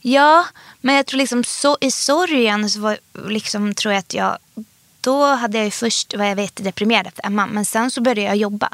[0.02, 0.46] Ja,
[0.82, 2.98] men jag tror liksom så, i sorgen så var,
[3.28, 4.38] liksom, tror jag att jag
[5.02, 7.48] då hade jag ju först var jag vet, deprimerad efter Emma.
[7.48, 8.70] Men sen så började jag jobba.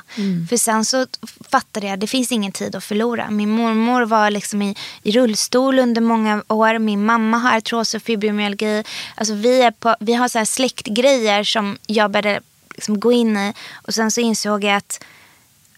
[0.49, 1.07] För sen så
[1.49, 3.31] fattade jag att det finns ingen tid att förlora.
[3.31, 6.79] Min mormor var liksom i, i rullstol under många år.
[6.79, 8.83] Min mamma har artros och fibromyalgi.
[9.15, 12.41] Alltså vi, är på, vi har så här släktgrejer som jag började
[12.73, 13.53] liksom gå in i.
[13.73, 15.03] Och sen så insåg jag att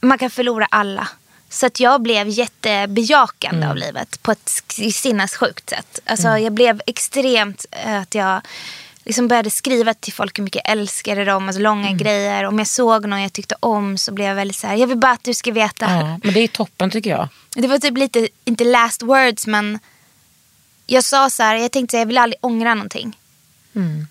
[0.02, 1.08] man kan förlora alla.
[1.50, 4.50] Så att jag blev jättebejakande av livet på ett
[4.94, 6.00] sinnessjukt sätt.
[6.06, 8.42] Alltså jag blev extremt eh, att jag
[9.06, 12.44] liksom började skriva till folk hur mycket jag älskade dem, alltså långa grejer.
[12.44, 14.98] Om jag såg någon jag tyckte om så blev jag väldigt så här, jag vill
[14.98, 15.86] bara att du ska veta.
[15.86, 17.28] Ja, men det är toppen tycker jag.
[17.56, 19.80] Det var typ lite, inte last words men
[20.88, 23.18] jag sa så här, jag tänkte så här, jag vill aldrig ångra någonting.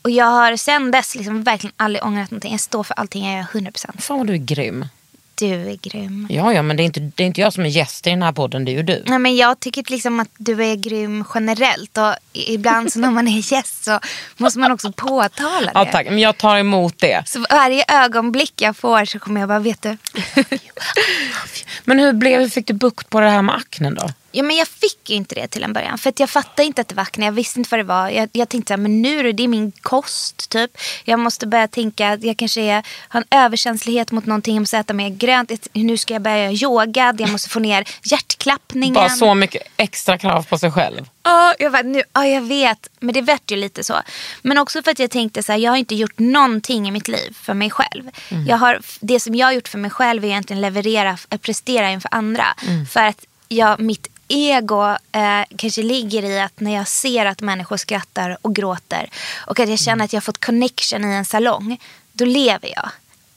[0.03, 2.53] Och jag har sen dess liksom verkligen aldrig ångrat någonting.
[2.53, 4.01] Jag står för allting jag gör 100%.
[4.01, 4.87] Fan vad du är grym.
[5.35, 6.27] Du är grym.
[6.31, 8.23] Ja, ja, men det är, inte, det är inte jag som är gäst i den
[8.23, 9.03] här podden, det är ju du.
[9.07, 11.99] Nej, men jag tycker liksom att du är grym generellt.
[11.99, 14.01] Och ibland så när man är gäst så
[14.37, 15.71] måste man också påtala det.
[15.75, 16.07] Ja, tack.
[16.07, 17.23] Men jag tar emot det.
[17.27, 19.97] Så varje ögonblick jag får så kommer jag bara, vet du.
[21.85, 24.11] Men hur, blev, hur fick du bukt på det här med aknen då?
[24.37, 25.99] Ja, men jag fick ju inte det till en början.
[25.99, 27.25] För jag fattade inte att det var akne.
[27.25, 28.09] Jag visste inte vad det var.
[28.09, 30.71] Jag, jag tänkte så här, men nu är det, min kost typ.
[31.05, 34.55] Jag måste börja tänka att jag kanske är, har en överkänslighet mot någonting.
[34.55, 35.69] Jag måste äta mer grönt.
[35.73, 37.15] Nu ska jag börja yoga.
[37.19, 38.95] Jag måste få ner hjärtklappningen.
[38.95, 41.09] Bara så mycket extra krav på sig själv.
[41.23, 42.89] Ja, jag, bara, nu, ja, jag vet.
[43.01, 43.95] Men det vart ju lite så.
[44.43, 47.09] Men också för att jag tänkte så här, jag har inte gjort någonting i mitt
[47.09, 48.11] liv för mig själv.
[48.49, 52.09] Jag har, det som jag har gjort för mig själv är egentligen leverera, prestera inför
[52.13, 52.47] andra.
[52.91, 57.77] För att jag, mitt ego eh, kanske ligger i att när jag ser att människor
[57.77, 59.11] skrattar och gråter
[59.47, 61.81] och att jag känner att jag har fått connection i en salong,
[62.13, 62.89] då lever jag.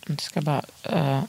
[0.05, 0.61] Du ska bara...
[0.91, 1.23] Uh,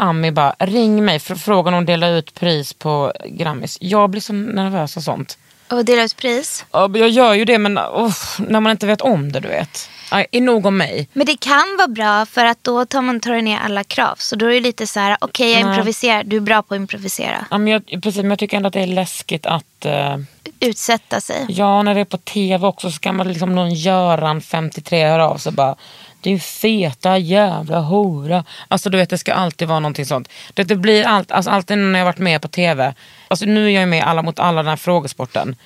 [0.00, 3.78] Ami bara, ring mig för frågan om dela ut pris på Grammis.
[3.80, 5.38] Jag blir så nervös och sånt.
[5.70, 6.64] Och dela ut pris.
[6.72, 9.88] Ja, Jag gör ju det men uff, när man inte vet om det du vet.
[10.32, 11.08] Är nog om mig.
[11.12, 14.14] Men det kan vara bra för att då tar man tar ner alla krav.
[14.18, 15.70] Så då är det lite så här, okej jag Nej.
[15.70, 17.46] improviserar, du är bra på att improvisera.
[17.50, 19.84] Ja, men jag, precis, men jag tycker ändå att det är läskigt att...
[19.84, 20.16] eh,
[20.60, 21.46] Utsätta sig.
[21.48, 25.28] ja, när det är på tv också så kan man liksom någon Göran 53 höra
[25.28, 25.76] av sig bara.
[26.20, 28.44] Du feta jävla hora.
[28.68, 30.28] Alltså du vet det ska alltid vara någonting sånt.
[30.54, 32.94] Det, det blir allt, alltså, alltid när jag varit med på tv.
[33.28, 35.56] Alltså nu är jag med Alla mot alla den här frågesporten.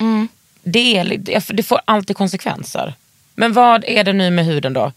[0.63, 2.93] Det, är, det- får alltid konsekvenser.
[3.35, 4.91] Men vad är det nu med huden då?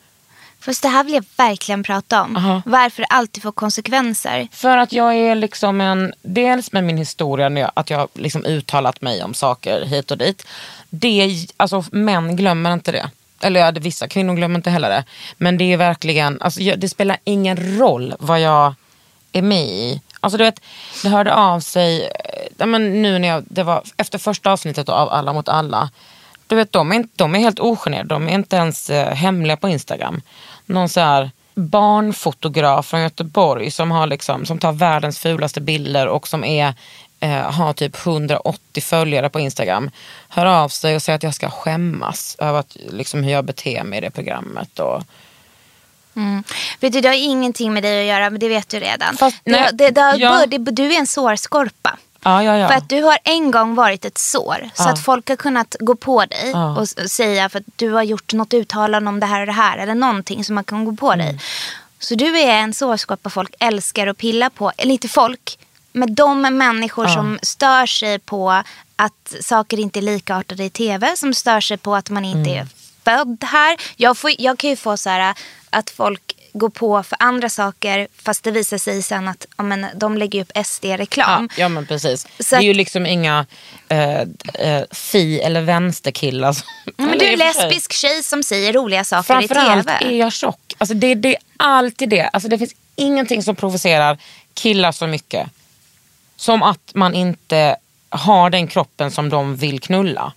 [0.61, 2.37] Fast det här vill jag verkligen prata om.
[2.37, 2.63] Aha.
[2.67, 4.49] Varför det alltid får konsekvenser.
[4.53, 9.01] För att jag är liksom en, dels med min historia, att jag har liksom uttalat
[9.03, 10.47] mig om saker hit och dit.
[10.91, 13.11] Det, alltså män glömmer inte det.
[13.41, 15.05] Eller ja, vissa kvinnor glömmer inte heller det.
[15.37, 18.75] Men det är verkligen, alltså, det spelar ingen roll vad jag
[19.33, 20.01] är med i.
[20.21, 20.61] Alltså du vet,
[21.03, 22.11] det hörde av sig, eh,
[22.57, 25.91] ja, men nu när jag, det var efter första avsnittet av Alla mot alla.
[26.47, 29.57] Du vet, de är, inte, de är helt ogenerade, de är inte ens eh, hemliga
[29.57, 30.23] på Instagram.
[30.67, 36.29] Någon så här barnfotograf från Göteborg som, har liksom, som tar världens fulaste bilder och
[36.29, 36.75] som är,
[37.21, 39.91] eh, har typ 180 följare på Instagram.
[40.29, 43.85] Hör av sig och säger att jag ska skämmas över att, liksom, hur jag beter
[43.85, 44.79] mig i det programmet.
[44.79, 45.03] Och,
[46.17, 46.45] Mm.
[46.81, 49.17] Vet du, det har ingenting med dig att göra, men det vet du redan.
[49.17, 50.47] Fast, det, nej, det, det, har ja.
[50.47, 51.97] det, du är en sårskorpa.
[52.25, 52.69] ja, ja, ja.
[52.69, 54.71] För att du har en gång varit ett sår.
[54.75, 58.33] Så att folk har kunnat gå på dig och säga för att du har gjort
[58.33, 59.79] något uttalande om det här och det här.
[59.79, 61.27] Eller någonting som man kan gå på Mm.
[61.27, 61.41] dig.
[61.99, 64.73] Så du är en sårskorpa folk älskar att pilla på.
[64.77, 65.59] Eller inte folk,
[65.97, 67.15] men de människor Ja.
[67.15, 68.51] som stör sig på
[68.97, 71.17] att saker inte är likartade i tv.
[71.17, 72.63] Som stör sig på att man inte Mm.
[72.63, 72.67] är
[73.05, 73.77] född här.
[73.97, 75.35] Jag, får, jag kan ju få så här
[75.71, 76.23] att folk
[76.53, 80.41] går på för andra saker fast det visar sig sen att ja, men, de lägger
[80.41, 81.49] upp SD-reklam.
[81.57, 82.27] Ja, ja men precis.
[82.41, 83.47] Så det är ju liksom inga
[83.89, 84.21] eh,
[84.55, 86.53] eh, fi eller vänsterkillar.
[86.53, 87.63] som- Ja, men du i är sig.
[87.65, 90.15] lesbisk tjej som säger roliga saker i Framförallt tv.
[90.15, 90.75] är jag tjock.
[90.79, 92.23] Alltså det, det är alltid det.
[92.33, 94.19] Alltså det finns ingenting som provocerar
[94.55, 95.49] killar så mycket.
[96.37, 97.77] Som att man inte
[98.09, 100.33] har den kroppen som de vill knulla.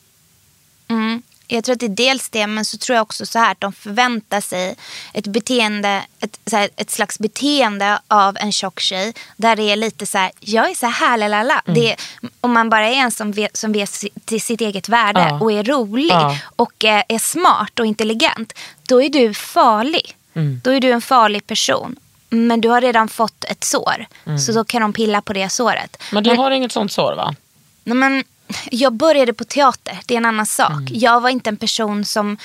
[0.88, 1.22] Mm.
[1.52, 3.62] Jag tror att det är dels det, men så tror jag också så här att
[3.62, 4.76] de förväntar sig
[5.14, 9.14] ett beteende, ett, så här, ett slags beteende av en tjock tjej.
[9.38, 11.62] Där det är lite så här, jag är så här, lalala.
[11.66, 11.80] Mm.
[11.80, 11.98] Det är,
[12.42, 15.40] om man bara är en som vet, som vet till sitt eget värde Ja.
[15.40, 16.38] och är rolig Ja.
[16.56, 18.54] och eh, är smart och intelligent.
[18.84, 20.16] Då är du farlig.
[20.34, 20.62] Mm.
[20.64, 21.96] Då är du en farlig person.
[22.30, 24.06] Men du har redan fått ett sår.
[24.26, 24.40] Mm.
[24.40, 26.02] Så då kan de pilla på det såret.
[26.12, 27.36] Men du har inget sånt sår va?
[27.84, 28.24] Nej, men,
[28.72, 30.72] jag började på teater, det är en annan sak.
[30.72, 30.88] Mm.
[30.88, 32.38] Jag var inte en person som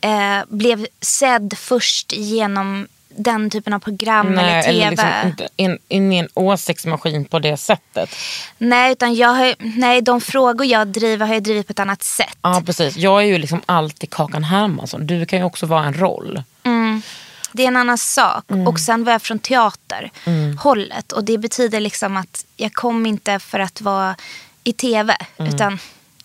[0.00, 2.86] eh, blev sedd först genom
[3.18, 4.68] den typen av program eller tv.
[4.68, 8.10] eller liksom inte in, in i en åsiktsmaskin på det sättet.
[8.58, 12.02] Nej, utan jag har, nej, de frågor jag driver har jag drivit på ett annat
[12.02, 12.38] sätt.
[12.42, 12.96] Ja precis.
[12.96, 15.06] Jag är ju liksom alltid Kakan Hermansson.
[15.06, 16.42] Du kan ju också vara en roll.
[17.48, 17.56] Mm.
[17.56, 18.44] Det är en annan sak.
[18.50, 18.68] Mm.
[18.68, 21.12] Och sen var jag från teaterhållet.
[21.12, 24.16] Och det betyder liksom att jag kom inte för att vara
[24.64, 25.16] i tv.
[25.38, 25.54] Mm.
[25.54, 25.78] Utan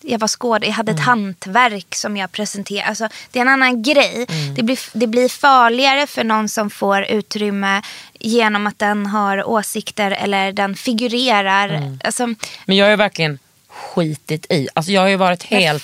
[0.06, 2.88] jag var skåd, jag hade ett hantverk som jag presenterade.
[2.88, 4.26] Alltså, det är en annan grej.
[4.28, 4.54] Mm.
[4.54, 7.82] Det, blir, det blir farligare för någon som får utrymme
[8.18, 11.68] genom att den har åsikter eller den figurerar.
[11.68, 12.00] Mm.
[12.04, 12.26] Alltså,
[12.64, 14.68] Men jag ju verkligen skitit i.
[14.74, 15.82] Alltså jag har ju varit helt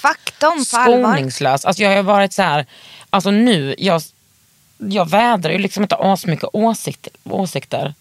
[0.67, 1.65] skoningslös.
[1.65, 2.67] Alltså jag har varit så här,
[3.11, 4.03] alltså nu, jag,
[4.89, 7.95] jag vädrar ju liksom inte asmycket åsikter, åsikter.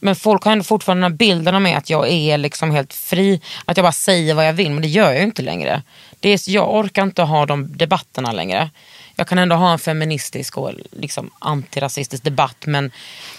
[0.00, 2.92] Men folk har ändå fortfarande den här bilden av mig att jag är liksom helt
[2.92, 5.82] fri, att jag bara säger vad jag vill, men det gör jag ju inte längre.
[6.20, 8.70] Det är, jag orkar inte ha de debatterna längre.
[9.20, 12.90] Jag kan ändå ha en feministisk och liksom antirasistisk debatt men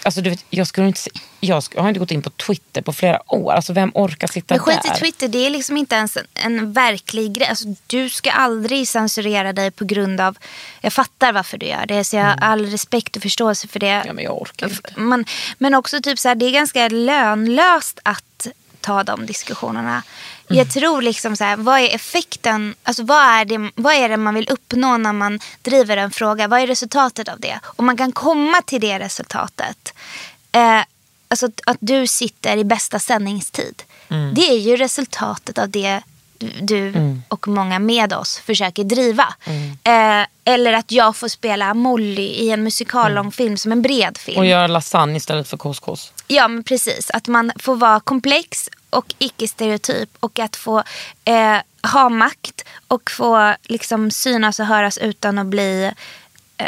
[0.03, 1.01] alltså, du vet, jag, skulle inte,
[1.39, 3.53] jag, jag har inte gått in på Twitter på flera år.
[3.53, 4.95] Alltså, vem orkar sitta Men skit där?
[4.95, 7.47] i Twitter, det är liksom inte ens en, en verklig grej.
[7.47, 10.37] Alltså, du ska aldrig censurera dig på grund av...
[10.81, 13.87] Jag fattar varför du gör det, så jag har all respekt och förståelse för det.
[13.87, 14.07] Mm.
[14.07, 14.93] Ja, men jag orkar inte.
[14.95, 15.25] Men,
[15.57, 18.47] men också typ så här, det är ganska lönlöst att
[18.81, 20.03] ta de diskussionerna.
[20.51, 20.57] Mm.
[20.57, 24.17] Jag tror liksom så här, vad är effekten, alltså vad är, det, vad är det
[24.17, 26.47] man vill uppnå när man driver en fråga?
[26.47, 27.59] Vad är resultatet av det?
[27.63, 29.93] Och man kan komma till det resultatet.
[30.51, 30.81] Eh,
[31.27, 33.83] alltså att, att du sitter i bästa sändningstid.
[34.09, 34.33] Mm.
[34.33, 36.01] Det är ju resultatet av det
[36.61, 37.23] du, Mm.
[37.27, 39.33] och många med oss försöker driva.
[39.83, 44.37] Eh, eller att jag får spela Molly i en musikallångfilm som en bred film.
[44.37, 46.13] Och göra lasagne istället för couscous.
[46.27, 50.83] Ja men precis, att man får vara komplex och icke-stereotyp och att få
[51.25, 51.57] eh,
[51.93, 55.91] ha makt och få liksom synas och höras utan att bli
[56.57, 56.65] eh,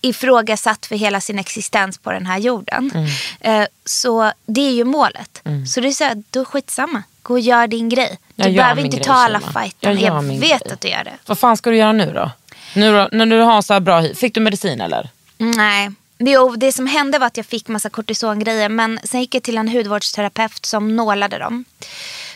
[0.00, 2.90] ifrågasatt för hela sin existens på den här jorden.
[2.94, 3.62] Mm.
[3.62, 5.42] Eh, så det är ju målet.
[5.74, 7.02] Så det är så här, då skitsamma.
[7.22, 8.18] Gå och gör din grej.
[8.34, 9.52] Du behöver inte ta alla Kina.
[9.52, 10.00] fighterna.
[10.00, 10.72] Jag Jag, vet grej.
[10.72, 11.12] att du gör det.
[11.26, 12.30] Vad fan ska du göra nu då?
[12.74, 15.08] Nu när du har så här bra hy- Fick du medicin eller?
[15.38, 15.90] Nej.
[16.18, 18.68] Jo, det som hände var att jag fick massa kortisongrejer.
[18.68, 21.64] Men sen gick jag till en hudvårdsterapeut som nålade dem.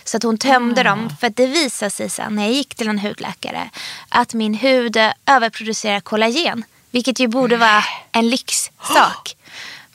[0.04, 1.10] Så att hon tömde dem.
[1.20, 3.70] För att det visade sig sen när jag gick till en hudläkare.
[4.08, 6.64] Att min hud överproducerar kollagen.
[6.90, 9.36] Vilket ju borde vara en lyxsak.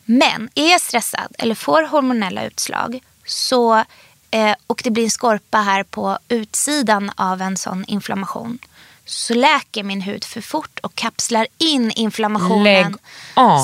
[0.06, 3.00] Men är jag stressad eller får hormonella utslag.
[3.26, 3.84] Så,
[4.32, 8.60] eh, och det blir en skorpa här på utsidan av en sån inflammation.
[9.06, 12.98] Så läker min hud för fort och kapslar in inflammationen.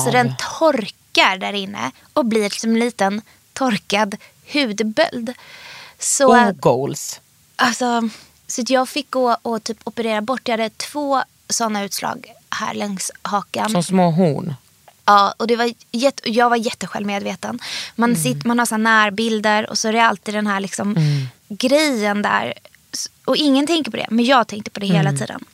[0.04, 3.22] Så den torkar där inne och blir som en liten
[3.52, 4.16] torkad
[4.52, 5.32] hudböld.
[5.98, 7.20] Så, Oh, goals.
[7.56, 8.08] alltså,
[8.46, 10.48] så jag fick gå och typ operera bort.
[10.48, 13.70] Jag hade två sådana utslag här längs hakan.
[13.70, 14.54] Som små horn.
[15.04, 17.58] Ja, och det var jätte, jag var jättesjälvmedveten.
[17.96, 18.22] Man, Mm.
[18.22, 20.96] sitter, man har så närbilder och så är det alltid den här liksom
[21.48, 22.54] grejen där.
[23.24, 25.16] Och ingen tänker på det, men jag tänkte på det hela Mm.
[25.18, 25.44] tiden.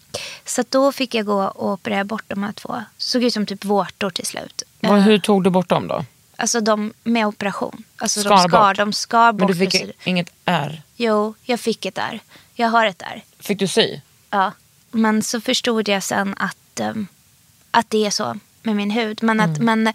[0.46, 2.82] Så då fick jag gå och operera bort de här två.
[2.98, 4.62] Såg ut som typ vårtor till slut.
[4.80, 6.04] Vad, Eh, hur tog du bort dem då?
[6.36, 7.84] Alltså de med operation.
[7.96, 8.76] Alltså Skar de skar, bort?
[8.76, 9.38] de skar bort.
[9.38, 10.82] Men du fick inget R.
[10.96, 12.20] Jo, jag fick ett där.
[12.54, 13.24] Jag har ett där.
[13.40, 14.00] Fick du sy?
[14.30, 14.52] Ja.
[14.90, 17.06] Men så förstod jag sen att, ehm,
[17.70, 19.22] att det är så med min hud.
[19.22, 19.92] Men, att, men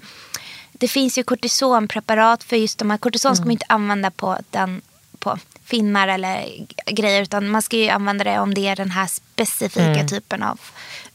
[0.72, 2.98] det finns ju kortisonpreparat för just de här.
[2.98, 4.82] Kortison ska man inte använda på, den,
[5.20, 5.40] på
[5.74, 6.46] finnar eller
[6.86, 7.22] grejer.
[7.22, 10.60] Utan man ska ju använda det om det är den här specifika typen av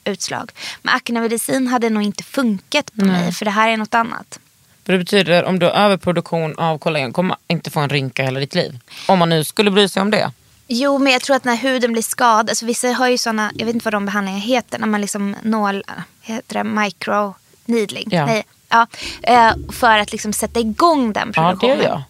[0.05, 0.51] utslag.
[0.83, 3.33] Men aknemedicin hade nog inte funkat på mig.
[3.33, 4.39] För det här är något annat.
[4.87, 8.23] För det betyder om du har överproduktion av kollagen kommer man inte få en rynka
[8.23, 8.79] hela ditt liv.
[9.09, 10.33] Om man nu skulle bry sig om det.
[10.69, 13.67] Jo, men jag tror att när huden blir skadad, alltså vissa har ju sådana, jag
[13.67, 15.85] vet inte vad de behandlingarna heter, när man liksom nål,
[16.23, 17.35] heter det micro
[17.65, 18.09] needling?
[18.11, 18.27] Ja.
[18.27, 18.87] Nej, ja,
[19.23, 21.79] eh, för att liksom sätta igång den Ja, det produktionen.
[21.79, 22.03] gör jag.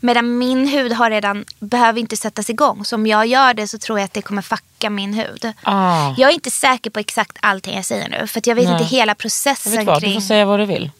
[0.00, 2.84] Medan min hud har redan, behöver inte sättas igång.
[2.84, 5.52] Så om jag gör det så tror jag att det kommer fucka min hud.
[5.62, 6.14] Ah.
[6.16, 8.26] Jag är inte säker på exakt allting jag säger nu.
[8.26, 8.72] För jag vet Nej.
[8.72, 10.14] inte hela Jag processen vet vad, du kring...
[10.14, 10.90] får säga vad du vill.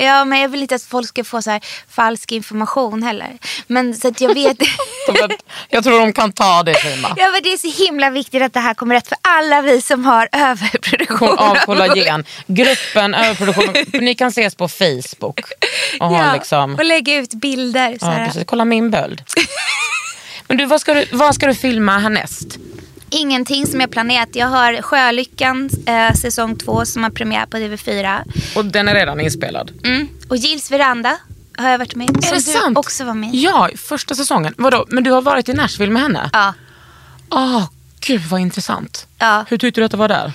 [0.00, 3.38] Ja, men jag vill inte att folk ska få så här falsk information heller.
[3.66, 4.58] Men så att jag vet...
[5.68, 7.14] Jag tror de kan ta det Sima.
[7.16, 9.80] Ja men det är så himla viktigt att det här kommer rätt för alla vi
[9.80, 12.24] som har överproduktion Av kollagen.
[12.46, 14.00] Gruppen överproduktion.
[14.04, 15.40] Ni kan ses på Facebook.
[16.00, 16.74] Och Ja, liksom...
[16.74, 17.98] och lägga ut bilder.
[18.00, 18.44] Så Ja.
[18.46, 19.22] Kolla min böld.
[20.46, 22.58] Men du, vad ska du, vad ska du filma härnäst?
[23.10, 24.28] Ingenting som jag planerat.
[24.32, 28.32] Jag har Sjölyckan eh, säsong två som har premiär på TV4.
[28.56, 29.72] Och den är redan inspelad.
[29.84, 30.08] Mm.
[30.28, 31.16] Och Gills veranda
[31.56, 32.18] har jag varit med i.
[32.18, 32.78] Är som det du sant?
[32.78, 33.34] också var med.
[33.34, 34.54] Ja, första säsongen.
[34.58, 34.86] Vadå?
[34.88, 36.30] Men du har varit i Nashville med henne?
[36.32, 36.54] Ja.
[37.30, 37.64] Åh,
[38.00, 39.06] gud vad intressant.
[39.18, 39.44] Ja.
[39.48, 40.32] Hur tyckte du att det var där?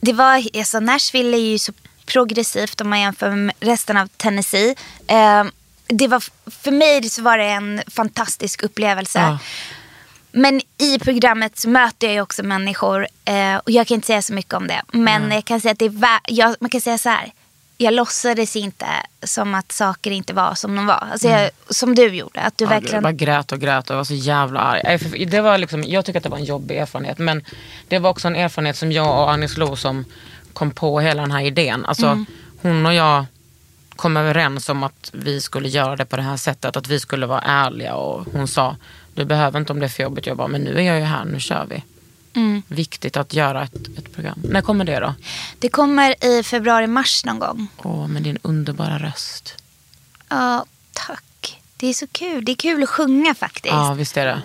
[0.00, 1.72] Det var, alltså Nashville är ju så
[2.06, 4.74] progressivt om man jämför med resten av Tennessee.
[5.06, 5.44] Eh,
[5.86, 6.22] det var,
[6.62, 9.18] för mig så var det en fantastisk upplevelse.
[9.18, 9.38] Ja.
[10.36, 14.22] Men i programmet så möter jag ju också människor eh, och jag kan inte säga
[14.22, 14.82] så mycket om det.
[14.92, 17.32] Men jag kan säga att det är jag, man kan säga så här.
[17.76, 18.86] Jag låtsades inte
[19.22, 21.08] som att saker inte var som de var.
[21.12, 22.40] Alltså jag, Som du gjorde.
[22.40, 22.94] Att du Ja, verkligen...
[22.94, 25.26] Jag bara grät och grät och var så jävla arg.
[25.26, 27.18] Det var liksom, jag tycker att det var en jobbig erfarenhet.
[27.18, 27.44] Men
[27.88, 30.04] det var också en erfarenhet som jag och Anis Lo som
[30.52, 31.84] kom på hela den här idén.
[31.84, 32.26] Alltså, Mm.
[32.62, 33.24] Hon och jag
[33.96, 36.76] kom överens om att vi skulle göra det på det här sättet.
[36.76, 37.94] Att vi skulle vara ärliga.
[37.94, 38.76] Och hon sa,
[39.14, 40.26] du behöver inte om det är för jobbigt.
[40.26, 41.82] Jag bara, men nu är jag ju här, nu kör vi.
[42.36, 42.62] Mm.
[42.68, 44.40] Viktigt att göra ett, ett program.
[44.42, 45.14] När kommer det då?
[45.58, 47.66] Det kommer i februari-mars någon gång.
[47.76, 49.54] Åh, med din underbara röst.
[50.28, 51.60] Ja, tack.
[51.76, 52.44] Det är så kul.
[52.44, 53.74] Det är kul att sjunga faktiskt.
[53.74, 54.42] Ja, visst är det.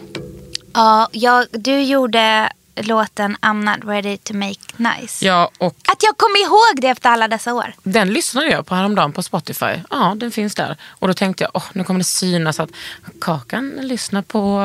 [0.74, 2.52] Ja, jag, du gjorde
[2.84, 5.26] låten I'm not ready to make nice.
[5.26, 7.74] Ja, och Att jag kom ihåg det efter alla dessa år.
[7.84, 9.74] Den lyssnade jag på häromdagen på Spotify.
[9.90, 10.78] Ja, den finns där.
[10.90, 12.70] Och då tänkte jag, åh, nu kommer det synas att
[13.22, 14.60] Kakan lyssnar på...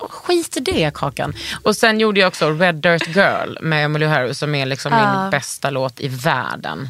[0.00, 1.34] Åh, skit i det Kakan.
[1.62, 5.22] Och sen gjorde jag också Red Dirt Girl med Emmylou Harris som är liksom Ja.
[5.22, 6.88] min bästa låt i världen.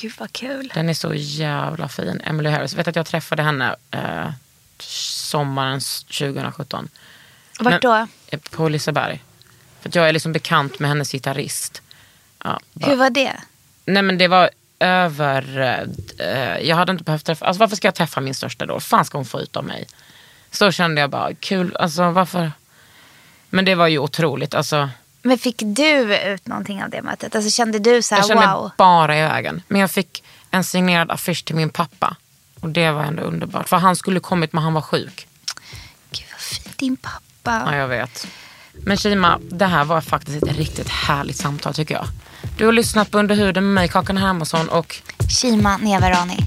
[0.00, 0.70] Gud vad kul.
[0.74, 2.20] Den är så jävla fin.
[2.24, 2.72] Emmylou Harris.
[2.72, 4.30] Jag vet att jag träffade henne eh,
[4.80, 6.88] sommaren 2017.
[7.60, 8.06] Vart då?
[8.26, 9.22] Eh, På Liseberg.
[9.84, 11.82] För att jag är liksom bekant med hennes gitarrist.
[12.44, 13.36] Ja, Hur var det?
[13.84, 15.60] Nej men det var över...
[16.18, 17.46] eh, jag hade inte behövt träffa...
[17.46, 18.80] Alltså varför ska jag träffa min största då?
[18.80, 19.86] fan ska hon få ut av mig?
[20.50, 22.52] Så kände jag bara, kul, alltså varför?
[23.50, 24.54] Men det var ju otroligt.
[24.54, 24.88] Alltså,
[25.22, 27.34] Men fick du ut någonting av det mötet?
[27.34, 28.70] Alltså kände du så här, jag kände wow?
[28.76, 29.62] bara i vägen.
[29.68, 32.16] Men jag fick en signerad affisch till min pappa.
[32.60, 33.68] Och det var ändå underbart.
[33.68, 35.26] För han skulle kommit men han var sjuk.
[36.10, 36.78] Gud vad fint.
[36.78, 37.62] Din pappa.
[37.66, 38.26] Ja, jag vet.
[38.76, 42.06] Men Shima, det här var faktiskt ett riktigt härligt samtal tycker jag.
[42.58, 44.96] Du har lyssnat på Under huden med mig, Kakan Hermansson och
[45.40, 46.38] Shima Nevarani.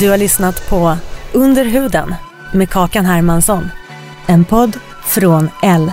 [0.00, 0.96] Du har lyssnat på
[1.32, 2.14] Under huden
[2.52, 3.70] med Kakan Hermansson.
[4.26, 5.92] En podd från L.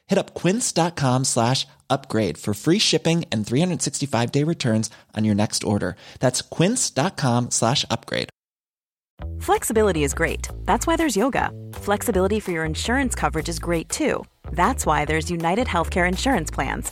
[0.11, 5.63] Hit up quince.com slash upgrade for free shipping and 365 day returns on your next
[5.63, 5.95] order.
[6.19, 8.27] That's quince.com slash upgrade.
[9.39, 10.49] Flexibility is great.
[10.65, 11.51] That's why there's yoga.
[11.73, 14.25] Flexibility for your insurance coverage is great too.
[14.51, 16.91] That's why there's United Healthcare Insurance Plans.